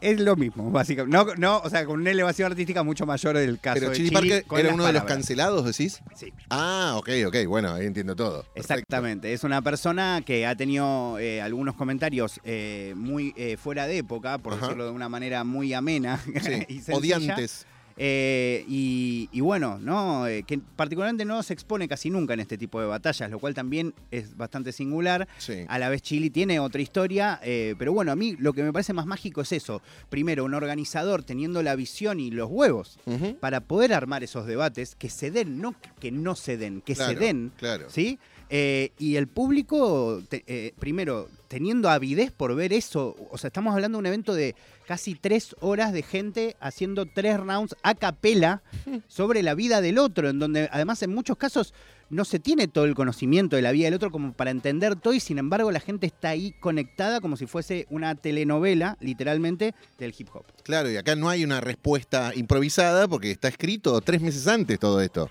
es 0.00 0.20
lo 0.20 0.36
mismo, 0.36 0.70
básicamente. 0.70 1.16
No, 1.16 1.34
no, 1.36 1.58
o 1.58 1.70
sea, 1.70 1.84
con 1.86 2.00
una 2.00 2.10
elevación 2.10 2.50
artística 2.52 2.82
mucho 2.82 3.06
mayor 3.06 3.36
del 3.36 3.58
caso 3.58 3.80
Pero 3.80 3.90
de 3.90 3.96
Chili. 3.96 4.10
Parker 4.10 4.44
era 4.58 4.74
uno 4.74 4.84
de 4.86 4.92
los 4.92 5.04
cancelados, 5.04 5.64
decís. 5.64 6.00
Sí. 6.16 6.32
Ah, 6.50 6.94
ok, 6.96 7.08
ok, 7.26 7.36
bueno, 7.46 7.72
ahí 7.74 7.86
entiendo 7.86 8.14
todo. 8.16 8.42
Perfecto. 8.42 8.60
Exactamente, 8.60 9.32
es 9.32 9.44
una 9.44 9.62
persona 9.62 10.22
que 10.24 10.46
ha 10.46 10.54
tenido 10.56 11.18
eh, 11.18 11.40
algunos 11.42 11.74
comentarios 11.74 12.40
eh, 12.44 12.94
muy 12.96 13.34
eh, 13.36 13.56
fuera 13.56 13.86
de 13.86 13.98
época, 13.98 14.38
por 14.38 14.54
Ajá. 14.54 14.62
decirlo 14.62 14.84
de 14.86 14.90
una 14.92 15.08
manera 15.08 15.44
muy 15.44 15.72
amena 15.74 16.18
Sí, 16.42 16.64
y 16.68 16.74
sencilla. 16.80 16.96
odiantes. 16.98 17.66
Eh, 18.00 18.64
y, 18.68 19.28
y 19.32 19.40
bueno, 19.40 19.78
¿no? 19.80 20.26
Eh, 20.28 20.44
que 20.46 20.58
particularmente 20.58 21.24
no 21.24 21.42
se 21.42 21.52
expone 21.52 21.88
casi 21.88 22.10
nunca 22.10 22.34
en 22.34 22.40
este 22.40 22.56
tipo 22.56 22.80
de 22.80 22.86
batallas, 22.86 23.30
lo 23.30 23.38
cual 23.40 23.54
también 23.54 23.92
es 24.10 24.36
bastante 24.36 24.72
singular. 24.72 25.26
Sí. 25.38 25.64
A 25.68 25.78
la 25.78 25.88
vez 25.88 26.02
Chile 26.02 26.30
tiene 26.30 26.60
otra 26.60 26.80
historia, 26.80 27.40
eh, 27.42 27.74
pero 27.78 27.92
bueno, 27.92 28.12
a 28.12 28.16
mí 28.16 28.36
lo 28.38 28.52
que 28.52 28.62
me 28.62 28.72
parece 28.72 28.92
más 28.92 29.06
mágico 29.06 29.40
es 29.40 29.50
eso. 29.52 29.82
Primero, 30.10 30.44
un 30.44 30.54
organizador 30.54 31.24
teniendo 31.24 31.62
la 31.62 31.74
visión 31.74 32.20
y 32.20 32.30
los 32.30 32.48
huevos 32.50 32.98
para 33.40 33.60
poder 33.60 33.92
armar 33.92 34.22
esos 34.22 34.46
debates, 34.46 34.94
que 34.94 35.10
se 35.10 35.30
den, 35.30 35.60
no 35.60 35.74
que 36.00 36.12
no 36.12 36.36
se 36.36 36.56
den, 36.56 36.80
que 36.82 36.94
se 36.94 37.04
Claro, 37.04 37.18
den. 37.20 37.52
claro. 37.56 37.90
¿Sí? 37.90 38.18
Eh, 38.50 38.92
y 38.98 39.16
el 39.16 39.26
público, 39.26 40.22
te- 40.28 40.44
eh, 40.46 40.72
primero, 40.78 41.28
teniendo 41.48 41.90
avidez 41.90 42.30
por 42.30 42.54
ver 42.54 42.72
eso, 42.72 43.14
o 43.30 43.36
sea, 43.38 43.48
estamos 43.48 43.74
hablando 43.74 43.96
de 43.98 44.00
un 44.00 44.06
evento 44.06 44.34
de 44.34 44.54
casi 44.88 45.14
tres 45.14 45.54
horas 45.60 45.92
de 45.92 46.02
gente 46.02 46.56
haciendo 46.60 47.04
tres 47.04 47.38
rounds 47.38 47.76
a 47.82 47.94
capela 47.94 48.62
sobre 49.06 49.42
la 49.42 49.54
vida 49.54 49.82
del 49.82 49.98
otro, 49.98 50.30
en 50.30 50.38
donde 50.38 50.66
además 50.72 51.02
en 51.02 51.14
muchos 51.14 51.36
casos 51.36 51.74
no 52.08 52.24
se 52.24 52.38
tiene 52.38 52.68
todo 52.68 52.86
el 52.86 52.94
conocimiento 52.94 53.56
de 53.56 53.60
la 53.60 53.70
vida 53.70 53.84
del 53.84 53.92
otro 53.92 54.10
como 54.10 54.32
para 54.32 54.50
entender 54.50 54.96
todo 54.96 55.12
y 55.12 55.20
sin 55.20 55.36
embargo 55.36 55.70
la 55.70 55.80
gente 55.80 56.06
está 56.06 56.30
ahí 56.30 56.54
conectada 56.58 57.20
como 57.20 57.36
si 57.36 57.44
fuese 57.44 57.86
una 57.90 58.14
telenovela, 58.14 58.96
literalmente, 59.00 59.74
del 59.98 60.14
hip 60.16 60.30
hop. 60.32 60.46
Claro, 60.62 60.90
y 60.90 60.96
acá 60.96 61.16
no 61.16 61.28
hay 61.28 61.44
una 61.44 61.60
respuesta 61.60 62.32
improvisada 62.34 63.06
porque 63.08 63.30
está 63.30 63.48
escrito 63.48 64.00
tres 64.00 64.22
meses 64.22 64.48
antes 64.48 64.78
todo 64.78 65.02
esto. 65.02 65.28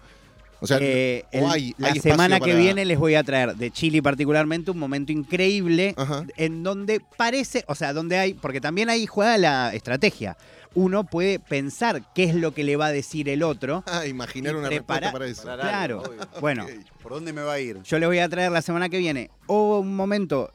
O 0.60 0.68
sea, 0.68 0.78
Eh, 0.82 1.24
o 1.34 1.38
el- 1.38 1.46
hay, 1.52 1.76
la 1.78 1.90
hay 1.90 2.00
semana 2.00 2.40
que 2.40 2.50
para- 2.52 2.56
viene 2.60 2.84
les 2.86 2.98
voy 2.98 3.16
a 3.16 3.24
traer 3.24 3.56
de 3.56 3.70
Chile 3.72 4.02
particularmente 4.02 4.72
un 4.72 4.80
momento 4.80 5.12
increíble 5.12 5.94
Ajá. 5.98 6.26
en 6.36 6.64
donde 6.64 7.00
parece, 7.16 7.64
o 7.68 7.76
sea, 7.76 7.94
donde 7.94 8.18
hay, 8.18 8.34
porque 8.34 8.60
también 8.60 8.90
ahí 8.90 9.06
juega 9.06 9.38
la 9.38 9.74
estrategia. 9.76 10.36
Uno 10.80 11.06
puede 11.06 11.40
pensar 11.40 12.14
qué 12.14 12.26
es 12.26 12.36
lo 12.36 12.54
que 12.54 12.64
le 12.64 12.76
va 12.76 12.86
a 12.88 12.92
decir 12.92 13.30
el 13.30 13.42
otro. 13.42 13.84
Ah, 13.98 14.06
imaginar 14.06 14.56
una 14.56 14.70
prepara- 14.70 15.12
respuesta 15.12 15.12
para 15.12 15.26
eso. 15.28 15.44
Claro, 15.44 16.02
obvio. 16.04 16.20
Bueno, 16.40 16.68
¿Por 17.02 17.14
dónde 17.14 17.34
me 17.34 17.42
va 17.42 17.54
a 17.54 17.60
ir? 17.60 17.82
yo 17.84 17.98
les 18.00 18.08
voy 18.08 18.20
a 18.20 18.30
traer 18.30 18.52
la 18.52 18.62
semana 18.62 18.88
que 18.90 18.98
viene 19.00 19.32
o 19.48 19.80
un 19.80 19.96
momento 19.96 20.52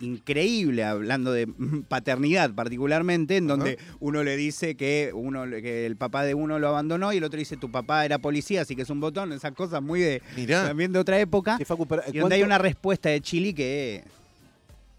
increíble 0.00 0.84
hablando 0.84 1.32
de 1.32 1.46
paternidad 1.88 2.52
particularmente 2.54 3.36
en 3.36 3.46
donde 3.46 3.78
uno 4.00 4.22
le 4.24 4.36
dice 4.36 4.76
que 4.76 5.10
uno 5.14 5.44
que 5.46 5.86
el 5.86 5.96
papá 5.96 6.24
de 6.24 6.34
uno 6.34 6.58
lo 6.58 6.68
abandonó 6.68 7.12
y 7.12 7.18
el 7.18 7.24
otro 7.24 7.38
dice 7.38 7.56
tu 7.56 7.70
papá 7.70 8.04
era 8.04 8.18
policía 8.18 8.62
así 8.62 8.76
que 8.76 8.82
es 8.82 8.90
un 8.90 9.00
botón 9.00 9.32
esas 9.32 9.52
cosas 9.52 9.80
muy 9.82 10.00
de 10.00 10.22
Mirá. 10.36 10.66
también 10.66 10.92
de 10.92 10.98
otra 10.98 11.18
época 11.18 11.56
Sí, 11.58 11.64
Facu, 11.64 11.86
pero, 11.86 12.02
y 12.12 12.18
donde 12.18 12.34
hay 12.34 12.40
¿cuánto- 12.42 12.46
una 12.46 12.58
respuesta 12.58 13.08
de 13.08 13.20
Chile 13.20 13.54
que 13.54 14.04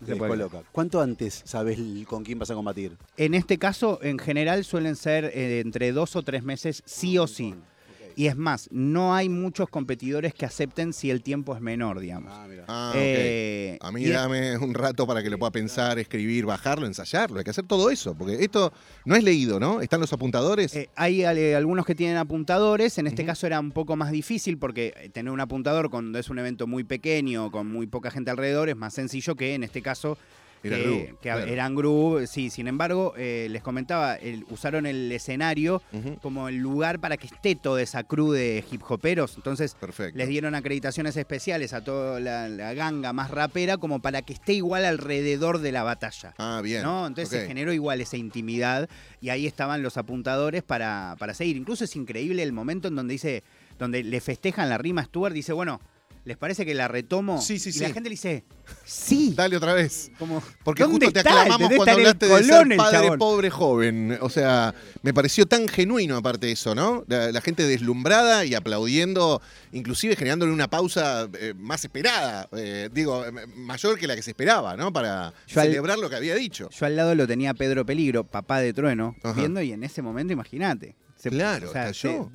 se? 0.05 0.63
¿Cuánto 0.71 1.01
antes 1.01 1.41
sabes 1.45 1.79
con 2.07 2.23
quién 2.23 2.39
vas 2.39 2.51
a 2.51 2.55
combatir? 2.55 2.97
En 3.17 3.33
este 3.33 3.57
caso, 3.57 3.99
en 4.01 4.19
general, 4.19 4.63
suelen 4.63 4.95
ser 4.95 5.25
eh, 5.25 5.59
entre 5.59 5.91
dos 5.91 6.15
o 6.15 6.23
tres 6.23 6.43
meses, 6.43 6.83
sí 6.85 7.17
o 7.17 7.27
sí. 7.27 7.55
Y 8.17 8.25
es 8.25 8.35
más, 8.35 8.67
no 8.71 9.13
hay 9.13 9.29
muchos 9.29 9.69
competidores 9.69 10.33
que 10.33 10.43
acepten 10.43 10.91
si 10.91 11.11
el 11.11 11.21
tiempo 11.21 11.55
es 11.55 11.61
menor, 11.61 11.99
digamos. 11.99 12.33
Ah, 12.33 12.47
mira. 12.49 12.65
Ah. 12.67 12.91
Eh, 12.95 13.77
A 13.79 13.91
mí 13.91 14.05
dame 14.07 14.57
un 14.57 14.73
rato 14.73 15.05
para 15.05 15.21
que 15.21 15.29
lo 15.29 15.37
pueda 15.37 15.51
pensar, 15.51 15.99
escribir, 15.99 16.47
bajarlo, 16.47 16.87
ensayarlo. 16.87 17.37
Hay 17.37 17.43
que 17.43 17.51
hacer 17.51 17.67
todo 17.67 17.91
eso, 17.91 18.15
porque 18.15 18.43
esto 18.43 18.73
no 19.05 19.15
es 19.15 19.23
leído, 19.23 19.59
¿no? 19.59 19.81
Están 19.81 19.99
los 19.99 20.11
apuntadores. 20.13 20.75
Eh, 20.75 20.89
hay 20.95 21.21
eh, 21.21 21.55
algunos 21.55 21.85
que 21.85 21.93
tienen 21.93 22.17
apuntadores, 22.17 22.97
en 22.97 23.05
este 23.05 23.23
caso 23.23 23.45
era 23.45 23.59
un 23.59 23.69
poco 23.69 23.95
más 23.95 24.11
difícil 24.11 24.57
porque 24.57 25.11
tener 25.13 25.31
un 25.31 25.39
apuntador 25.39 25.91
cuando 25.91 26.17
es 26.17 26.27
un 26.31 26.39
evento 26.39 26.65
muy 26.65 26.83
pequeño, 26.83 27.51
con 27.51 27.71
muy 27.71 27.85
poca 27.85 28.09
gente 28.09 28.31
alrededor, 28.31 28.67
es 28.67 28.75
más 28.75 28.95
sencillo 28.95 29.35
que 29.35 29.53
en 29.53 29.63
este 29.63 29.83
caso 29.83 30.17
Era 30.63 30.77
que, 30.77 30.83
groove, 30.83 31.05
que 31.07 31.15
claro. 31.21 31.45
eran 31.45 31.75
groove. 31.75 32.27
Sí, 32.27 32.49
sin 32.49 32.67
embargo, 32.67 33.13
eh, 33.17 33.47
les 33.49 33.61
comentaba, 33.61 34.15
el- 34.15 34.45
usaron 34.49 34.85
el 34.85 35.11
escenario 35.11 35.81
como 36.21 36.49
el 36.49 36.57
lugar 36.57 36.99
para 36.99 37.17
que 37.17 37.27
esté 37.27 37.55
toda 37.55 37.81
esa 37.81 38.03
crew 38.03 38.31
de 38.31 38.63
hip 38.71 38.81
hoperos. 38.89 39.35
Entonces, 39.37 39.75
Perfecto. 39.79 40.17
les 40.17 40.27
dieron 40.27 40.55
acreditaciones 40.55 41.15
especiales 41.17 41.73
a 41.73 41.83
toda 41.83 42.19
la, 42.19 42.49
la 42.49 42.73
ganga 42.73 43.13
más 43.13 43.29
rapera 43.31 43.77
como 43.77 44.01
para 44.01 44.21
que 44.21 44.33
esté 44.33 44.53
igual 44.53 44.85
alrededor 44.85 45.59
de 45.59 45.71
la 45.71 45.83
batalla. 45.83 46.33
Ah, 46.37 46.61
bien. 46.63 46.83
¿no? 46.83 47.05
Entonces 47.07 47.41
se 47.41 47.47
generó 47.47 47.71
igual 47.73 48.01
esa 48.01 48.17
intimidad 48.17 48.89
y 49.21 49.29
ahí 49.29 49.45
estaban 49.47 49.81
los 49.83 49.97
apuntadores 49.97 50.63
para, 50.63 51.15
para 51.19 51.33
seguir. 51.33 51.55
Incluso 51.57 51.83
es 51.83 51.95
increíble 51.95 52.43
el 52.43 52.51
momento 52.53 52.87
en 52.87 52.95
donde 52.95 53.13
dice, 53.13 53.43
donde 53.77 54.03
le 54.03 54.19
festejan 54.21 54.69
la 54.69 54.77
rima 54.77 55.01
a 55.01 55.05
Stuart, 55.05 55.33
dice, 55.33 55.53
bueno, 55.53 55.79
¿les 56.27 56.37
parece 56.37 56.65
que 56.65 56.73
la 56.75 56.87
retomo? 56.87 57.41
Sí, 57.41 57.57
sí, 57.57 57.69
y 57.69 57.73
sí. 57.73 57.79
la 57.79 57.87
gente 57.91 58.09
le 58.09 58.13
dice, 58.13 58.43
sí. 58.85 59.33
Dale 59.35 59.55
otra 59.57 59.73
vez. 59.73 60.11
Como, 60.19 60.43
Porque 60.63 60.83
¿dónde 60.83 61.05
justo 61.07 61.13
te 61.13 61.19
está? 61.27 61.41
aclamamos 61.41 61.71
cuando 61.77 61.91
hablaste 61.93 62.25
de 62.27 62.31
Colón 62.31 62.45
ser 62.47 62.71
el 62.73 62.77
padre 62.77 62.97
chabón. 63.03 63.19
pobre 63.19 63.49
joven. 63.49 64.17
O 64.21 64.29
sea, 64.29 64.75
me 65.01 65.13
pareció 65.13 65.45
tan 65.45 65.67
genuino 65.67 66.17
aparte 66.17 66.51
eso, 66.51 66.75
¿no? 66.75 67.03
La, 67.07 67.31
la 67.31 67.41
gente 67.41 67.63
deslumbrada 67.63 68.43
y 68.45 68.53
aplaudiendo, 68.55 69.41
inclusive 69.71 70.15
generándole 70.15 70.51
una 70.51 70.69
pausa 70.69 71.29
eh, 71.39 71.53
más 71.57 71.83
esperada. 71.85 72.47
eh, 72.51 72.89
digo, 72.91 73.25
eh, 73.25 73.31
mayor 73.55 73.97
que 73.97 74.05
la 74.07 74.15
que 74.15 74.21
se 74.21 74.31
esperaba, 74.31 74.75
¿no? 74.75 74.91
Para 74.93 75.33
Yo 75.47 75.61
al- 75.61 75.67
celebrar 75.67 75.97
lo 75.97 76.09
que 76.09 76.17
había 76.17 76.35
dicho. 76.35 76.69
Yo 76.69 76.85
al 76.85 76.95
lado 76.95 77.15
lo 77.15 77.25
tenía 77.25 77.53
Pedro 77.53 77.85
Peligro, 77.85 78.25
papá 78.25 78.59
de 78.59 78.73
Trueno, 78.73 79.15
Ajá. 79.23 79.33
viendo 79.39 79.61
y 79.61 79.71
en 79.71 79.83
ese 79.83 80.01
momento, 80.01 80.33
imagínate. 80.33 80.95
Claro, 81.23 81.69
o 81.69 81.73
sea, 81.73 81.93
se 81.95 82.09
desco- 82.09 82.29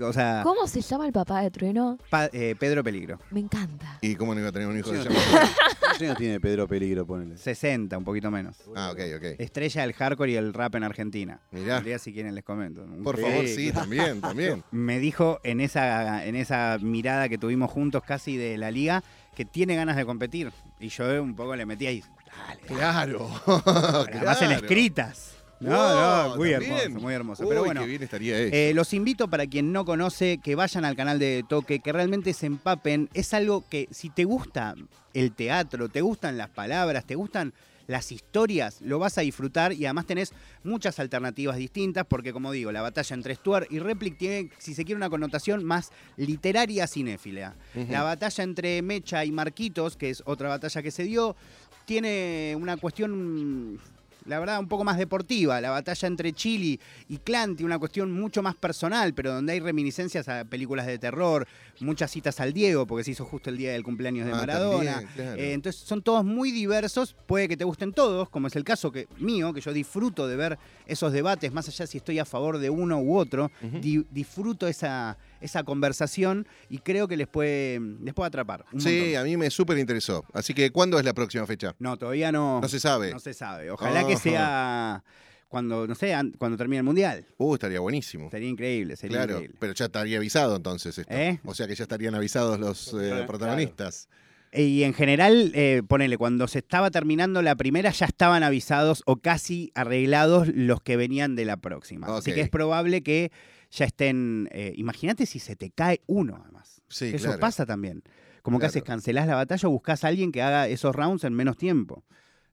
o 0.00 0.12
sea, 0.12 0.40
¿Cómo 0.42 0.66
se 0.66 0.80
llama 0.80 1.06
el 1.06 1.12
papá 1.12 1.40
de 1.42 1.50
Trueno? 1.50 1.98
pa- 2.10 2.30
eh, 2.32 2.54
Pedro 2.58 2.82
Peligro. 2.82 3.18
Me 3.30 3.40
encanta. 3.40 3.98
¿Y 4.00 4.14
cómo 4.16 4.34
no 4.34 4.40
iba 4.40 4.48
a 4.48 4.52
tener 4.52 4.68
un 4.68 4.78
hijo 4.78 4.90
de 4.90 5.02
Sí, 5.02 5.08
llama? 5.08 5.18
¿Cuántos 5.80 6.02
años 6.02 6.16
tiene 6.18 6.40
Pedro 6.40 6.66
Peligro? 6.68 7.06
Ponele. 7.06 7.36
60, 7.36 7.96
un 7.98 8.04
poquito 8.04 8.30
menos. 8.30 8.56
Ah, 8.74 8.90
ok, 8.92 8.98
ok. 9.16 9.24
Estrella 9.40 9.82
del 9.82 9.92
hardcore 9.94 10.32
y 10.32 10.36
el 10.36 10.52
rap 10.54 10.74
en 10.74 10.84
Argentina. 10.84 11.40
Mirá. 11.52 11.78
Un 11.78 11.84
día 11.84 11.98
si 11.98 12.12
quieren 12.12 12.34
les 12.34 12.44
comento. 12.44 12.82
Un 12.82 13.02
Por 13.02 13.18
favor, 13.20 13.46
sí, 13.46 13.72
también, 13.72 14.20
también. 14.20 14.62
Me 14.70 14.98
dijo 14.98 15.40
en 15.42 15.60
esa, 15.60 16.24
en 16.26 16.36
esa 16.36 16.78
mirada 16.80 17.28
que 17.28 17.38
tuvimos 17.38 17.70
juntos 17.70 18.02
casi 18.06 18.36
de 18.36 18.58
la 18.58 18.70
liga 18.70 19.02
que 19.34 19.44
tiene 19.44 19.76
ganas 19.76 19.96
de 19.96 20.04
competir. 20.06 20.50
Y 20.80 20.88
yo 20.88 21.22
un 21.22 21.34
poco 21.36 21.54
le 21.56 21.66
metí 21.66 21.86
ahí. 21.86 22.02
Dale, 22.48 22.60
Claro. 22.66 23.28
Además 23.46 24.42
en 24.42 24.48
claro. 24.48 24.52
escritas. 24.54 25.35
No, 25.58 25.70
Wow, 25.70 26.28
no, 26.30 26.36
muy 26.36 26.50
también. 26.52 26.72
hermoso, 26.72 27.00
muy 27.00 27.14
hermoso. 27.14 27.42
Uy, 27.44 27.48
Pero 27.48 27.64
bueno, 27.64 27.80
qué 27.80 27.86
bien 27.86 28.02
estaría 28.02 28.38
eso. 28.38 28.54
eh, 28.54 28.72
los 28.74 28.92
invito 28.92 29.28
para 29.28 29.46
quien 29.46 29.72
no 29.72 29.84
conoce 29.86 30.38
que 30.42 30.54
vayan 30.54 30.84
al 30.84 30.96
canal 30.96 31.18
de 31.18 31.44
Toque, 31.48 31.80
que 31.80 31.92
realmente 31.92 32.34
se 32.34 32.46
empapen. 32.46 33.08
Es 33.14 33.32
algo 33.32 33.64
que 33.68 33.88
si 33.90 34.10
te 34.10 34.24
gusta 34.24 34.74
el 35.14 35.32
teatro, 35.32 35.88
te 35.88 36.02
gustan 36.02 36.36
las 36.36 36.50
palabras, 36.50 37.06
te 37.06 37.14
gustan 37.14 37.54
las 37.86 38.10
historias, 38.10 38.80
lo 38.80 38.98
vas 38.98 39.16
a 39.16 39.20
disfrutar 39.20 39.72
y 39.72 39.84
además 39.86 40.06
tenés 40.06 40.32
muchas 40.64 40.98
alternativas 40.98 41.56
distintas 41.56 42.04
porque 42.04 42.32
como 42.32 42.50
digo, 42.50 42.72
la 42.72 42.82
batalla 42.82 43.14
entre 43.14 43.34
Stuart 43.36 43.68
y 43.70 43.78
Replic 43.78 44.18
tiene, 44.18 44.50
si 44.58 44.74
se 44.74 44.84
quiere, 44.84 44.96
una 44.96 45.08
connotación 45.08 45.64
más 45.64 45.90
literaria 46.16 46.88
cinéfila. 46.88 47.54
Ujú. 47.76 47.92
La 47.92 48.02
batalla 48.02 48.42
entre 48.42 48.82
Mecha 48.82 49.24
y 49.24 49.30
Marquitos, 49.30 49.96
que 49.96 50.10
es 50.10 50.22
otra 50.26 50.48
batalla 50.48 50.82
que 50.82 50.90
se 50.90 51.04
dio, 51.04 51.36
tiene 51.84 52.54
una 52.60 52.76
cuestión 52.76 53.78
la 54.26 54.38
verdad, 54.38 54.58
un 54.60 54.68
poco 54.68 54.84
más 54.84 54.98
deportiva. 54.98 55.60
La 55.60 55.70
batalla 55.70 56.08
entre 56.08 56.32
Chili 56.32 56.78
y 57.08 57.18
Clan 57.18 57.56
tiene 57.56 57.66
una 57.66 57.78
cuestión 57.78 58.12
mucho 58.12 58.42
más 58.42 58.54
personal, 58.56 59.14
pero 59.14 59.32
donde 59.32 59.52
hay 59.52 59.60
reminiscencias 59.60 60.28
a 60.28 60.44
películas 60.44 60.86
de 60.86 60.98
terror, 60.98 61.46
muchas 61.80 62.10
citas 62.10 62.40
al 62.40 62.52
Diego, 62.52 62.86
porque 62.86 63.04
se 63.04 63.12
hizo 63.12 63.24
justo 63.24 63.50
el 63.50 63.56
día 63.56 63.72
del 63.72 63.82
cumpleaños 63.84 64.26
de 64.26 64.32
Ah, 64.32 64.36
Maradona. 64.36 64.92
también, 65.00 65.10
claro. 65.14 65.40
Eh, 65.42 65.52
entonces 65.52 65.80
son 65.82 66.02
todos 66.02 66.24
muy 66.24 66.50
diversos, 66.50 67.14
puede 67.26 67.48
que 67.48 67.56
te 67.56 67.64
gusten 67.64 67.92
todos, 67.92 68.28
como 68.28 68.46
es 68.48 68.56
el 68.56 68.64
caso 68.64 68.90
que 68.92 69.06
mío, 69.18 69.52
que 69.52 69.60
yo 69.60 69.72
disfruto 69.72 70.26
de 70.26 70.36
ver 70.36 70.58
esos 70.86 71.12
debates, 71.12 71.52
más 71.52 71.68
allá 71.68 71.86
si 71.86 71.98
estoy 71.98 72.18
a 72.18 72.24
favor 72.24 72.58
de 72.58 72.70
uno 72.70 73.00
u 73.00 73.16
otro, 73.16 73.50
di- 73.80 74.04
disfruto 74.10 74.66
esa, 74.68 75.16
esa 75.40 75.64
conversación 75.64 76.46
y 76.68 76.78
creo 76.78 77.08
que 77.08 77.16
les 77.16 77.26
puede, 77.26 77.80
les 78.02 78.14
puede 78.14 78.28
atrapar. 78.28 78.64
un 78.72 78.80
Sí, 78.80 79.00
montón. 79.00 79.16
a 79.20 79.24
mí 79.24 79.36
me 79.36 79.50
súper 79.50 79.78
interesó. 79.78 80.24
Así 80.32 80.54
que, 80.54 80.70
¿cuándo 80.70 80.98
es 80.98 81.04
la 81.04 81.14
próxima 81.14 81.46
fecha? 81.46 81.74
No, 81.78 81.96
todavía 81.96 82.32
no. 82.32 82.60
No 82.60 82.68
se 82.68 82.80
sabe. 82.80 83.12
No 83.12 83.20
se 83.20 83.34
sabe. 83.34 83.70
Ojalá 83.70 84.06
que 84.06 84.14
Ajá. 84.14 84.22
sea 84.22 85.04
cuando, 85.48 85.86
no 85.86 85.94
sé, 85.94 86.12
an- 86.12 86.34
cuando 86.38 86.56
termine 86.58 86.78
el 86.78 86.84
mundial. 86.84 87.24
Uh, 87.38 87.54
estaría 87.54 87.80
buenísimo. 87.80 88.30
Sería 88.30 88.48
increíble, 88.48 88.96
sería 88.96 89.18
Claro, 89.18 89.32
increíble. 89.34 89.56
pero 89.60 89.72
ya 89.74 89.84
estaría 89.86 90.16
avisado 90.18 90.56
entonces 90.56 90.98
esto. 90.98 91.14
¿Eh? 91.14 91.38
O 91.44 91.54
sea 91.54 91.66
que 91.68 91.74
ya 91.74 91.84
estarían 91.84 92.14
avisados 92.14 92.58
los 92.58 92.88
eh, 92.94 93.08
Claro. 93.08 93.26
protagonistas. 93.26 94.08
Y 94.52 94.84
en 94.84 94.94
general, 94.94 95.52
eh, 95.54 95.82
ponele, 95.86 96.16
cuando 96.16 96.48
se 96.48 96.60
estaba 96.60 96.90
terminando 96.90 97.42
la 97.42 97.56
primera, 97.56 97.90
ya 97.90 98.06
estaban 98.06 98.42
avisados 98.42 99.02
o 99.04 99.16
casi 99.16 99.70
arreglados 99.74 100.48
los 100.48 100.80
que 100.80 100.96
venían 100.96 101.36
de 101.36 101.44
la 101.44 101.56
próxima. 101.58 102.06
Así 102.16 102.32
que 102.32 102.40
es 102.40 102.48
probable 102.48 103.02
que 103.02 103.30
ya 103.76 103.84
estén. 103.86 104.48
eh, 104.52 104.72
Imagínate 104.76 105.26
si 105.26 105.38
se 105.38 105.54
te 105.56 105.70
cae 105.70 106.00
uno, 106.06 106.38
además. 106.42 106.80
Sí, 106.88 107.06
Eso 107.14 107.26
claro. 107.26 107.40
pasa 107.40 107.66
también. 107.66 108.02
Como 108.42 108.58
que 108.58 108.66
haces, 108.66 108.82
cancelás 108.84 109.26
la 109.26 109.34
batalla 109.34 109.68
o 109.68 109.72
buscas 109.72 110.04
a 110.04 110.08
alguien 110.08 110.30
que 110.30 110.40
haga 110.40 110.68
esos 110.68 110.94
rounds 110.94 111.24
en 111.24 111.34
menos 111.34 111.56
tiempo. 111.56 112.04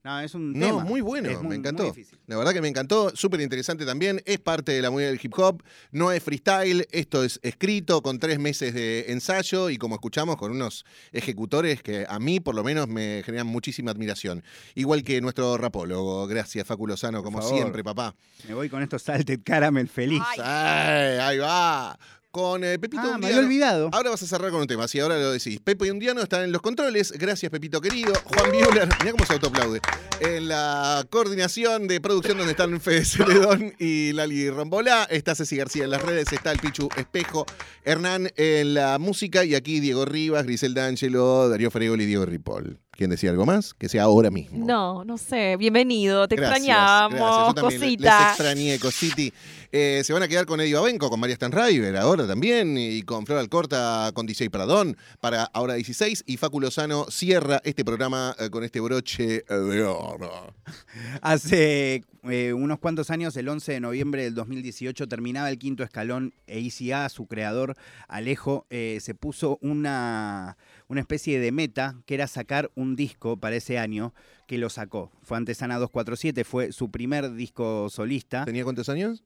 No, 0.03 0.19
es 0.19 0.35
un 0.35 0.51
No, 0.51 0.65
tema. 0.67 0.83
muy 0.83 0.99
bueno, 0.99 1.29
Es 1.29 1.37
me 1.37 1.43
muy 1.47 1.55
encantó. 1.55 1.95
La 2.27 2.35
verdad 2.37 2.51
que 2.51 2.61
me 2.61 2.67
encantó, 2.67 3.15
súper 3.15 3.39
interesante 3.39 3.85
también. 3.85 4.21
Es 4.25 4.37
parte 4.37 4.73
de 4.73 4.81
la 4.81 4.91
movida 4.91 5.07
del 5.07 5.19
hip 5.23 5.33
hop, 5.37 5.63
no 5.91 6.11
es 6.11 6.21
freestyle, 6.21 6.85
esto 6.91 7.23
es 7.23 7.39
escrito 7.41 8.01
con 8.01 8.19
tres 8.19 8.37
meses 8.37 8.73
de 8.73 9.05
ensayo 9.13 9.69
y 9.69 9.77
como 9.77 9.95
escuchamos 9.95 10.35
con 10.35 10.51
unos 10.51 10.83
ejecutores 11.13 11.81
que 11.81 12.05
a 12.09 12.19
mí 12.19 12.41
por 12.41 12.53
lo 12.53 12.65
menos 12.65 12.89
me 12.89 13.21
generan 13.25 13.47
muchísima 13.47 13.91
admiración. 13.91 14.43
Igual 14.75 15.03
que 15.03 15.21
nuestro 15.21 15.55
rapólogo, 15.57 16.27
gracias 16.27 16.67
Facu 16.67 16.85
Lozano, 16.85 17.23
como 17.23 17.39
favor. 17.41 17.55
siempre, 17.55 17.81
papá. 17.81 18.13
Me 18.47 18.53
voy 18.55 18.67
con 18.67 18.83
estos 18.83 19.03
Salted 19.03 19.39
Caramel 19.43 19.87
feliz. 19.87 20.21
Ay. 20.25 20.39
Ay, 20.43 21.17
ahí 21.19 21.37
va. 21.37 21.97
Con 22.33 22.63
eh, 22.63 22.79
Pepito 22.79 22.99
ah, 23.03 23.09
me 23.09 23.13
Undiano. 23.13 23.35
había 23.35 23.45
olvidado. 23.47 23.89
Ahora 23.91 24.09
vas 24.09 24.23
a 24.23 24.25
cerrar 24.25 24.49
con 24.49 24.61
un 24.61 24.65
tema, 24.65 24.87
si 24.87 24.99
ahora 24.99 25.19
lo 25.19 25.31
decís. 25.31 25.59
Pepe 25.63 25.91
Undiano 25.91 26.19
están 26.19 26.41
en 26.41 26.51
los 26.51 26.63
controles. 26.63 27.11
Gracias, 27.11 27.51
Pepito 27.51 27.79
querido. 27.79 28.11
Juan 28.23 28.49
Buehler, 28.49 28.89
mira 29.01 29.11
cómo 29.11 29.23
se 29.23 29.33
autoaplaude. 29.33 29.79
En 30.19 30.47
la 30.47 31.05
coordinación 31.11 31.87
de 31.87 32.01
producción, 32.01 32.39
donde 32.39 32.53
están 32.53 32.81
Fede 32.81 33.05
Celedón 33.05 33.75
y 33.77 34.13
Lali 34.13 34.49
Rombolá. 34.49 35.03
Está 35.11 35.35
Ceci 35.35 35.57
García 35.57 35.83
en 35.83 35.91
las 35.91 36.01
redes. 36.01 36.33
Está 36.33 36.51
el 36.51 36.57
Pichu 36.57 36.89
Espejo. 36.97 37.45
Hernán 37.85 38.31
en 38.35 38.73
la 38.73 38.97
música. 38.97 39.45
Y 39.45 39.53
aquí 39.53 39.79
Diego 39.79 40.03
Rivas, 40.05 40.47
Griselda 40.47 40.85
D'Angelo, 40.85 41.49
Darío 41.49 41.69
Fregoli 41.69 42.05
y 42.05 42.07
Diego 42.07 42.25
Ripoll. 42.25 42.79
¿Quién 42.95 43.09
decía 43.09 43.31
algo 43.31 43.45
más? 43.47 43.73
Que 43.73 43.89
sea 43.89 44.03
ahora 44.03 44.29
mismo. 44.29 44.65
No, 44.65 45.03
no 45.03 45.17
sé. 45.17 45.55
Bienvenido. 45.57 46.27
Te 46.27 46.35
Gracias, 46.35 46.59
extrañamos, 46.59 47.19
gracias. 47.19 47.47
Yo 47.47 47.53
también 47.55 47.81
le- 47.81 47.87
Les 47.87 47.95
cosita. 47.97 48.27
extrañé, 48.29 48.79
Cositi. 48.79 49.33
Eh, 49.75 50.03
se 50.03 50.13
van 50.13 50.21
a 50.21 50.27
quedar 50.27 50.45
con 50.45 50.61
Eddie 50.61 50.75
Babenco, 50.75 51.09
con 51.09 51.19
María 51.19 51.35
Stanriver 51.35 51.97
ahora 51.97 52.27
también, 52.27 52.77
y 52.77 53.01
con 53.01 53.25
Flor 53.25 53.39
Alcorta, 53.39 54.11
con 54.13 54.27
DJ 54.27 54.51
Pradón, 54.51 54.95
para 55.19 55.45
ahora 55.45 55.73
16. 55.73 56.25
Y 56.27 56.37
Facu 56.37 56.61
Lozano 56.61 57.07
cierra 57.09 57.59
este 57.63 57.83
programa 57.83 58.35
eh, 58.37 58.51
con 58.51 58.63
este 58.63 58.79
broche 58.81 59.43
de 59.49 59.83
oro. 59.83 60.53
Hace 61.23 62.03
eh, 62.21 62.53
unos 62.53 62.77
cuantos 62.77 63.09
años, 63.09 63.35
el 63.35 63.49
11 63.49 63.71
de 63.71 63.79
noviembre 63.79 64.23
del 64.25 64.35
2018, 64.35 65.07
terminaba 65.07 65.49
el 65.49 65.57
quinto 65.57 65.83
escalón 65.83 66.35
e 66.45 66.59
ICA, 66.59 67.09
su 67.09 67.25
creador, 67.25 67.75
Alejo, 68.07 68.67
se 68.69 69.15
puso 69.15 69.57
una, 69.63 70.55
una 70.87 71.01
especie 71.01 71.39
de 71.39 71.51
meta 71.51 71.95
que 72.05 72.13
era 72.13 72.27
sacar 72.27 72.69
un 72.75 72.95
disco 72.95 73.37
para 73.37 73.55
ese 73.55 73.79
año 73.79 74.13
que 74.45 74.59
lo 74.59 74.69
sacó. 74.69 75.11
Fue 75.23 75.35
Antesana 75.35 75.79
247, 75.79 76.43
fue 76.43 76.71
su 76.71 76.91
primer 76.91 77.33
disco 77.33 77.89
solista. 77.89 78.45
¿Tenía 78.45 78.63
cuántos 78.63 78.87
años? 78.89 79.23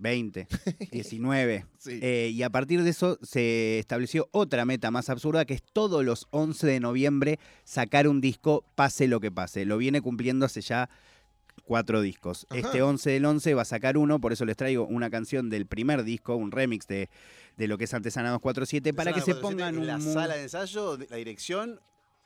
20, 0.00 0.46
19. 0.90 1.66
Sí. 1.80 1.98
Eh, 2.02 2.30
y 2.34 2.42
a 2.42 2.50
partir 2.50 2.82
de 2.82 2.90
eso 2.90 3.18
se 3.22 3.78
estableció 3.78 4.28
otra 4.32 4.66
meta 4.66 4.90
más 4.90 5.08
absurda, 5.08 5.46
que 5.46 5.54
es 5.54 5.62
todos 5.62 6.04
los 6.04 6.26
11 6.30 6.66
de 6.66 6.78
noviembre 6.78 7.38
sacar 7.64 8.06
un 8.06 8.20
disco, 8.20 8.66
pase 8.74 9.08
lo 9.08 9.18
que 9.18 9.30
pase. 9.30 9.64
Lo 9.64 9.78
viene 9.78 10.02
cumpliendo 10.02 10.44
hace 10.44 10.60
ya 10.60 10.90
cuatro 11.64 12.02
discos. 12.02 12.46
Ajá. 12.50 12.60
Este 12.60 12.82
11 12.82 13.10
del 13.10 13.24
11 13.24 13.54
va 13.54 13.62
a 13.62 13.64
sacar 13.64 13.96
uno, 13.96 14.20
por 14.20 14.34
eso 14.34 14.44
les 14.44 14.58
traigo 14.58 14.86
una 14.86 15.08
canción 15.08 15.48
del 15.48 15.66
primer 15.66 16.04
disco, 16.04 16.36
un 16.36 16.50
remix 16.50 16.86
de, 16.86 17.08
de 17.56 17.68
lo 17.68 17.78
que 17.78 17.84
es 17.84 17.94
Antesana 17.94 18.28
247, 18.30 18.92
para 18.92 19.14
que 19.14 19.22
se 19.22 19.34
pongan 19.34 19.74
en 19.74 19.80
un... 19.80 19.86
la 19.86 20.00
sala 20.00 20.34
de 20.34 20.42
ensayo, 20.42 20.98
la 21.08 21.16
dirección 21.16 21.80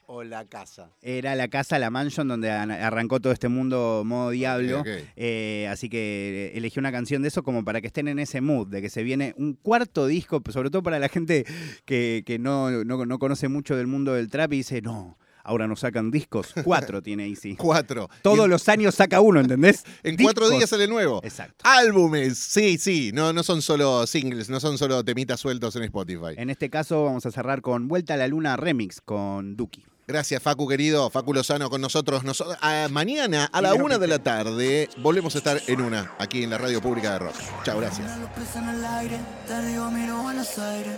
o 0.07 0.23
la 0.25 0.45
casa. 0.45 0.91
Era 1.03 1.35
la 1.35 1.49
casa, 1.49 1.79
la 1.79 1.91
mansion, 1.91 2.29
donde 2.29 2.51
an- 2.51 2.71
arrancó 2.71 3.21
todo 3.21 3.33
este 3.33 3.49
mundo 3.49 4.03
modo 4.05 4.31
diablo. 4.31 4.83
Eh, 5.17 5.69
así 5.71 5.89
que 5.89 6.53
elegí 6.55 6.79
una 6.79 6.93
canción 6.93 7.23
de 7.23 7.29
eso 7.29 7.43
como 7.43 7.65
para 7.65 7.81
que 7.81 7.87
estén 7.89 8.09
en 8.09 8.19
ese 8.19 8.41
mood, 8.41 8.69
de 8.69 8.83
que 8.83 8.91
se 8.91 9.03
viene 9.03 9.35
un 9.39 9.55
cuarto 9.55 10.07
disco, 10.07 10.43
sobre 10.51 10.71
todo 10.71 10.83
para 10.83 10.99
la 10.99 11.09
gente 11.09 11.45
que, 11.85 12.23
que 12.27 12.39
no, 12.39 12.71
no, 12.85 13.05
no 13.07 13.19
conoce 13.19 13.49
mucho 13.49 13.77
del 13.77 13.87
mundo 13.87 14.15
del 14.15 14.29
trap 14.29 14.53
y 14.53 14.59
dice, 14.59 14.83
no, 14.83 15.19
ahora 15.43 15.67
nos 15.69 15.81
sacan 15.81 16.11
discos. 16.11 16.53
Cuatro 16.65 17.03
tiene 17.03 17.27
Easy. 17.29 17.55
Cuatro. 17.57 18.09
Todos 18.23 18.45
en- 18.45 18.51
los 18.51 18.69
años 18.69 18.95
saca 18.95 19.21
uno, 19.21 19.41
¿entendés? 19.41 19.85
En 20.03 20.17
cuatro 20.17 20.49
días 20.51 20.69
sale 20.71 20.87
nuevo. 20.87 21.21
Exacto. 21.25 21.65
Álbumes, 21.67 22.39
sí, 22.39 22.79
sí, 22.79 23.11
no, 23.15 23.33
no 23.33 23.43
son 23.43 23.63
solo 23.63 24.07
singles, 24.07 24.49
no 24.51 24.61
son 24.61 24.77
solo 24.79 25.03
temitas 25.05 25.41
sueltos 25.41 25.77
en 25.77 25.83
Spotify. 25.85 26.35
En 26.37 26.51
este 26.51 26.69
caso 26.71 27.05
vamos 27.05 27.25
a 27.27 27.31
cerrar 27.31 27.61
con 27.63 27.89
Vuelta 27.89 28.15
a 28.15 28.17
la 28.17 28.29
Luna 28.29 28.57
Remix 28.57 29.01
con 29.01 29.57
Duki. 29.57 29.85
Gracias, 30.07 30.43
Facu, 30.43 30.69
querido. 30.69 31.09
Facu 31.09 31.33
Lozano 31.33 31.71
con 31.71 31.81
nosotros. 31.81 32.25
Noso- 32.25 32.57
mañana 32.91 33.49
a 33.51 33.63
la 33.63 33.75
una 33.75 33.97
de 33.99 34.07
la 34.07 34.19
tarde 34.19 34.91
volvemos 34.99 35.35
a 35.35 35.39
estar 35.39 35.61
en 35.67 35.81
una, 35.81 36.13
aquí 36.19 36.43
en 36.45 36.51
la 36.51 36.59
radio 36.59 36.83
pública 36.83 37.13
de 37.13 37.19
rock. 37.21 37.35
Chao, 37.65 37.79
gracias. 37.81 38.19
Los 38.19 38.31
pies 38.31 38.55
en 38.57 38.69
el 38.69 38.85
aire, 38.85 39.19
te 39.47 39.63
digo 39.67 39.91
miro 39.91 40.19
Buenos 40.23 40.59
Aires. 40.59 40.97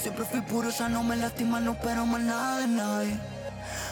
Siempre 0.00 0.24
fui 0.24 0.40
puro, 0.42 0.70
ya 0.70 0.88
no 0.88 1.02
me 1.02 1.16
lastima, 1.16 1.60
no 1.60 1.72
espero 1.72 2.06
más 2.06 2.20
nada 2.20 2.60
de 2.60 2.68
nadie. 2.68 3.18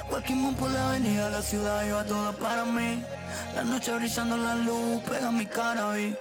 Cualquier 0.09 0.39
mon 0.39 0.55
puede 0.55 0.79
venir 0.93 1.21
a 1.21 1.31
la 1.31 1.43
ciudad 1.43 1.85
y 1.87 1.91
va 1.91 2.05
toda 2.05 2.33
para 2.33 2.65
mí. 2.65 3.03
La 3.57 3.65
noche 3.65 3.93
brillando 3.95 4.37
la 4.37 4.55
luz, 4.57 5.03
pega 5.09 5.31
mi 5.33 5.47
cara 5.47 5.99
y 5.99 6.15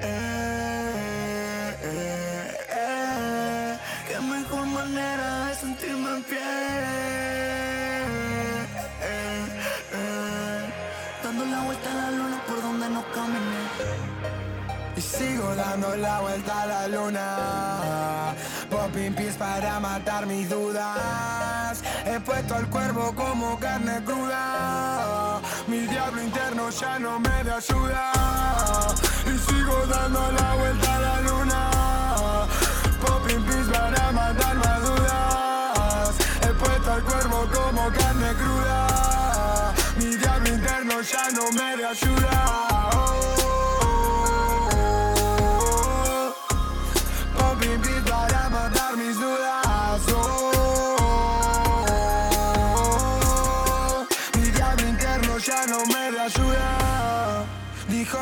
eh, 0.00 1.74
eh, 1.82 2.50
eh, 2.76 3.78
Qué 4.08 4.20
mejor 4.20 4.66
manera 4.66 5.46
de 5.46 5.54
sentirme 5.54 6.16
en 6.16 6.22
pie. 6.24 7.09
Y 15.00 15.02
sigo 15.02 15.54
dando 15.54 15.96
la 15.96 16.20
vuelta 16.20 16.60
a 16.60 16.66
la 16.66 16.88
luna. 16.88 18.34
Popping 18.68 19.14
pills 19.14 19.34
para 19.36 19.80
matar 19.80 20.26
mis 20.26 20.46
dudas. 20.46 21.82
He 22.04 22.20
puesto 22.20 22.54
al 22.54 22.68
cuervo 22.68 23.14
como 23.14 23.58
carne 23.58 24.04
cruda. 24.04 25.40
Mi 25.68 25.86
diablo 25.86 26.22
interno 26.22 26.68
ya 26.68 26.98
no 26.98 27.18
me 27.18 27.44
da 27.44 27.56
ayuda. 27.56 28.12
Y 29.24 29.38
sigo 29.38 29.86
dando 29.86 30.20
la 30.32 30.54
vuelta 30.56 30.96
a 30.96 31.00
la 31.00 31.20
luna. 31.22 31.70
Popping 33.00 33.42
pills 33.46 33.68
para 33.68 34.12
matar 34.12 34.56
más 34.56 34.82
dudas. 34.82 36.14
He 36.42 36.52
puesto 36.62 36.92
al 36.92 37.02
cuervo 37.04 37.48
como 37.54 37.90
carne 37.90 38.34
cruda. 38.34 39.72
Mi 39.96 40.14
diablo 40.14 40.48
interno 40.50 41.00
ya 41.00 41.30
no 41.30 41.50
me 41.52 41.82
da 41.82 41.88
ayuda. 41.88 42.89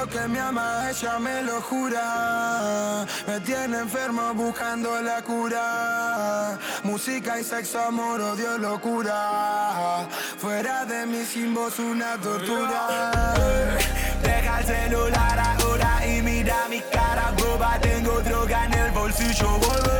Que 0.06 0.28
me 0.28 0.38
ama, 0.38 0.90
ella 0.90 1.18
me 1.18 1.42
lo 1.42 1.60
jura. 1.60 3.04
Me 3.26 3.40
tiene 3.40 3.78
enfermo 3.78 4.32
buscando 4.34 5.00
la 5.02 5.22
cura. 5.22 6.58
Música 6.84 7.40
y 7.40 7.44
sexo, 7.44 7.80
amor, 7.80 8.20
odio, 8.20 8.58
locura. 8.58 10.08
Fuera 10.38 10.84
de 10.84 11.06
mí 11.06 11.24
sin 11.24 11.54
voz 11.54 11.78
una 11.78 12.16
tortura. 12.18 13.34
Deja 14.22 14.60
el 14.60 14.66
celular 14.66 15.38
ahora 15.38 16.06
y 16.06 16.22
mira 16.22 16.68
mi 16.70 16.80
cara, 16.80 17.32
boba. 17.36 17.78
Tengo 17.80 18.20
droga 18.20 18.66
en 18.66 18.74
el 18.74 18.90
bolsillo, 18.92 19.48
volver. 19.58 19.97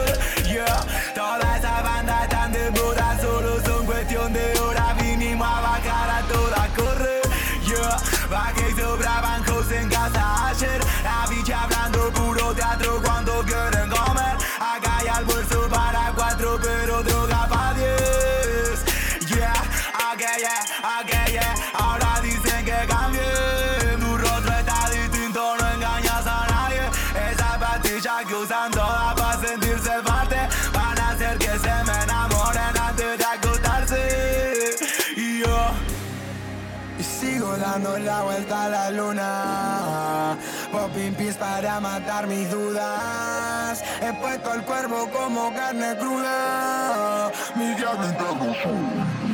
Para 41.38 41.80
matar 41.80 42.26
mis 42.26 42.50
dudas. 42.50 43.82
He 44.02 44.12
puesto 44.14 44.54
el 44.54 44.62
cuervo 44.62 45.08
como 45.10 45.52
carne 45.54 45.96
cruda. 45.96 47.30
Mi. 47.56 47.68
¿Quiénes 47.74 49.27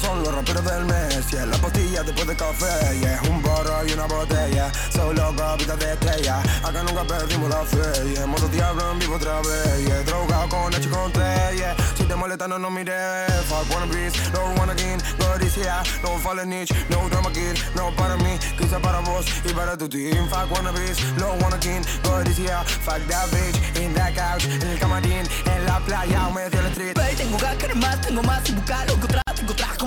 son 0.00 0.22
los 0.22 0.34
raperos 0.34 0.64
del 0.64 0.84
mes? 0.84 1.30
Yeah, 1.30 1.46
la 1.46 1.56
pastilla 1.58 2.02
después 2.02 2.26
de 2.26 2.36
café, 2.36 2.98
yeah. 3.00 3.20
Un 3.28 3.42
barro 3.42 3.86
y 3.86 3.92
una 3.92 4.06
botella, 4.06 4.72
solo 4.92 5.34
copitas 5.36 5.78
de 5.78 5.92
estrella. 5.92 6.40
Acá 6.64 6.82
nunca 6.82 7.04
perdimos 7.04 7.50
la 7.50 7.64
fe, 7.64 8.14
yeah. 8.14 8.26
Modo 8.26 8.48
diablo 8.48 8.92
en 8.92 8.98
vivo 8.98 9.16
otra 9.16 9.40
vez, 9.40 9.86
yeah. 9.86 10.02
Drogado 10.02 10.48
con 10.48 10.74
H 10.74 10.88
con 10.88 11.12
T, 11.12 11.20
yeah. 11.56 11.76
Si 11.96 12.04
te 12.04 12.14
molesta 12.14 12.48
no 12.48 12.58
nos 12.58 12.70
mires. 12.70 13.30
Fuck 13.48 13.70
wanna 13.70 13.86
beats, 13.86 14.16
no 14.32 14.42
one 14.60 14.70
again. 14.70 15.00
God 15.18 15.42
is 15.42 15.54
here, 15.54 15.82
no 16.02 16.18
fallen 16.18 16.48
niche, 16.48 16.74
no 16.88 17.08
drama 17.08 17.30
kid. 17.32 17.58
No 17.74 17.90
para 17.96 18.16
mí, 18.16 18.38
quizá 18.58 18.78
para 18.80 19.00
vos 19.00 19.26
y 19.44 19.52
para 19.52 19.76
tu 19.76 19.88
team. 19.88 20.28
Fuck 20.28 20.50
wanna 20.50 20.72
beats, 20.72 21.00
no 21.18 21.32
one 21.44 21.54
again. 21.54 21.82
God 22.02 22.28
is 22.28 22.38
here, 22.38 22.62
fuck 22.84 23.00
that 23.08 23.28
bitch. 23.30 23.80
In 23.80 23.92
that 23.94 24.14
couch, 24.14 24.46
en 24.46 24.68
el 24.68 24.78
camarín, 24.78 25.26
en 25.46 25.66
la 25.66 25.80
playa, 25.80 26.26
o 26.28 26.32
medio 26.32 26.50
del 26.50 26.66
street. 26.72 26.94
Baby, 26.94 27.16
tengo 27.16 27.38
querer 27.58 27.76
más, 27.76 28.00
tengo 28.00 28.22
más 28.22 28.48
y 28.48 28.52
buscar 28.52 28.86
lo 28.88 28.98
que 29.00 29.06
otra 29.06 29.22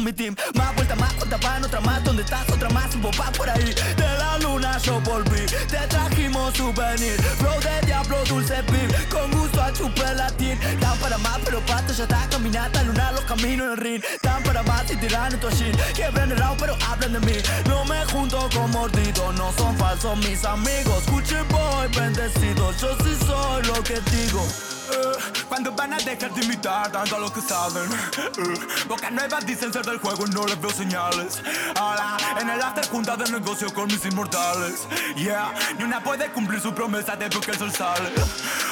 mi 0.03 0.13
team. 0.13 0.35
Más 0.55 0.75
vuelta, 0.75 0.95
más 0.95 1.13
cuenta 1.13 1.37
van, 1.37 1.63
otra 1.63 1.79
más, 1.81 2.03
¿dónde 2.03 2.23
estás? 2.23 2.49
Otra 2.49 2.69
más 2.69 2.99
vos 3.01 3.15
vas 3.17 3.31
por 3.31 3.49
ahí. 3.49 3.73
De 3.95 4.17
la 4.17 4.37
luna 4.39 4.77
yo 4.79 4.99
volví, 5.01 5.45
te 5.69 5.77
trajimos 5.87 6.53
souvenir. 6.55 7.21
Flow 7.39 7.59
de 7.61 7.85
diablo, 7.85 8.17
dulce 8.25 8.61
pill, 8.63 9.07
con 9.09 9.31
gusto 9.31 9.61
a 9.61 9.71
chupar 9.71 10.15
latín. 10.15 10.59
Dan 10.79 10.97
para 10.99 11.17
más, 11.17 11.39
pero 11.45 11.59
pato 11.61 11.93
ya 11.93 12.03
está 12.03 12.27
caminata 12.29 12.83
lunar 12.83 13.13
los 13.13 13.23
caminos 13.23 13.67
en 13.67 13.71
el 13.71 13.77
ring. 13.77 14.03
Dan 14.21 14.43
para 14.43 14.63
más 14.63 14.89
y 14.91 14.97
tiran 14.97 15.33
en 15.33 15.39
tu 15.39 15.49
jean. 15.51 15.71
Quiebran 15.93 16.31
el 16.31 16.39
lado, 16.39 16.55
pero 16.59 16.77
hablan 16.89 17.13
de 17.13 17.19
mí. 17.19 17.37
No 17.69 17.85
me 17.85 18.03
junto 18.05 18.49
con 18.53 18.71
mordidos, 18.71 19.33
no 19.35 19.51
son 19.53 19.77
falsos 19.77 20.17
mis 20.17 20.43
amigos. 20.43 21.05
Gucci 21.09 21.35
boy, 21.49 21.87
bendecido, 21.95 22.71
yo 22.77 22.97
sí 23.03 23.17
soy 23.25 23.63
lo 23.63 23.81
que 23.83 23.99
digo. 24.11 24.72
Eh, 24.91 25.43
cuando 25.47 25.71
van 25.71 25.93
a 25.93 25.97
dejar 25.97 26.33
de 26.33 26.43
imitar 26.43 26.91
tanto 26.91 27.15
a 27.15 27.19
los 27.19 27.31
que 27.31 27.41
saben. 27.41 27.89
Eh, 28.17 28.85
Bocas 28.87 29.11
nuevas 29.11 29.45
dicen 29.45 29.71
ser 29.71 29.85
del 29.85 29.99
juego 29.99 30.25
y 30.27 30.29
no 30.31 30.45
les 30.45 30.59
veo 30.59 30.71
señales. 30.71 31.41
Ahora 31.79 32.17
en 32.39 32.49
el 32.49 32.61
after 32.61 32.87
junta 32.87 33.15
de 33.15 33.31
negocio 33.31 33.73
con 33.73 33.87
mis 33.87 34.03
inmortales. 34.05 34.87
Yeah, 35.15 35.53
ni 35.77 35.83
una 35.83 36.03
puede 36.03 36.29
cumplir 36.31 36.59
su 36.59 36.73
promesa 36.73 37.15
de 37.15 37.29
que 37.29 37.51
el 37.51 37.57
sol 37.57 37.71
sale. 37.71 38.09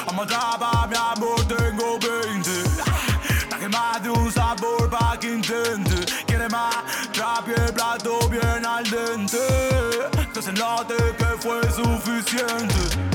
Amarraba 0.08 0.88
mi 0.88 0.96
amor, 0.96 1.46
tengo 1.48 2.00
20 2.00 2.52
Traje 3.50 3.70
más 3.70 4.02
de 4.02 4.10
un 4.10 4.32
sabor 4.32 4.90
pa' 4.90 5.18
que 5.20 5.28
intente. 5.28 6.06
Quiere 6.26 6.50
más, 6.50 6.76
trapie 7.12 7.56
el 7.56 7.74
plato 7.74 8.28
bien 8.30 8.66
al 8.66 8.84
dente. 8.90 9.38
Que 10.34 10.42
se 10.42 10.54
note 10.54 10.96
que 11.18 11.26
fue 11.40 11.62
suficiente. 11.72 13.12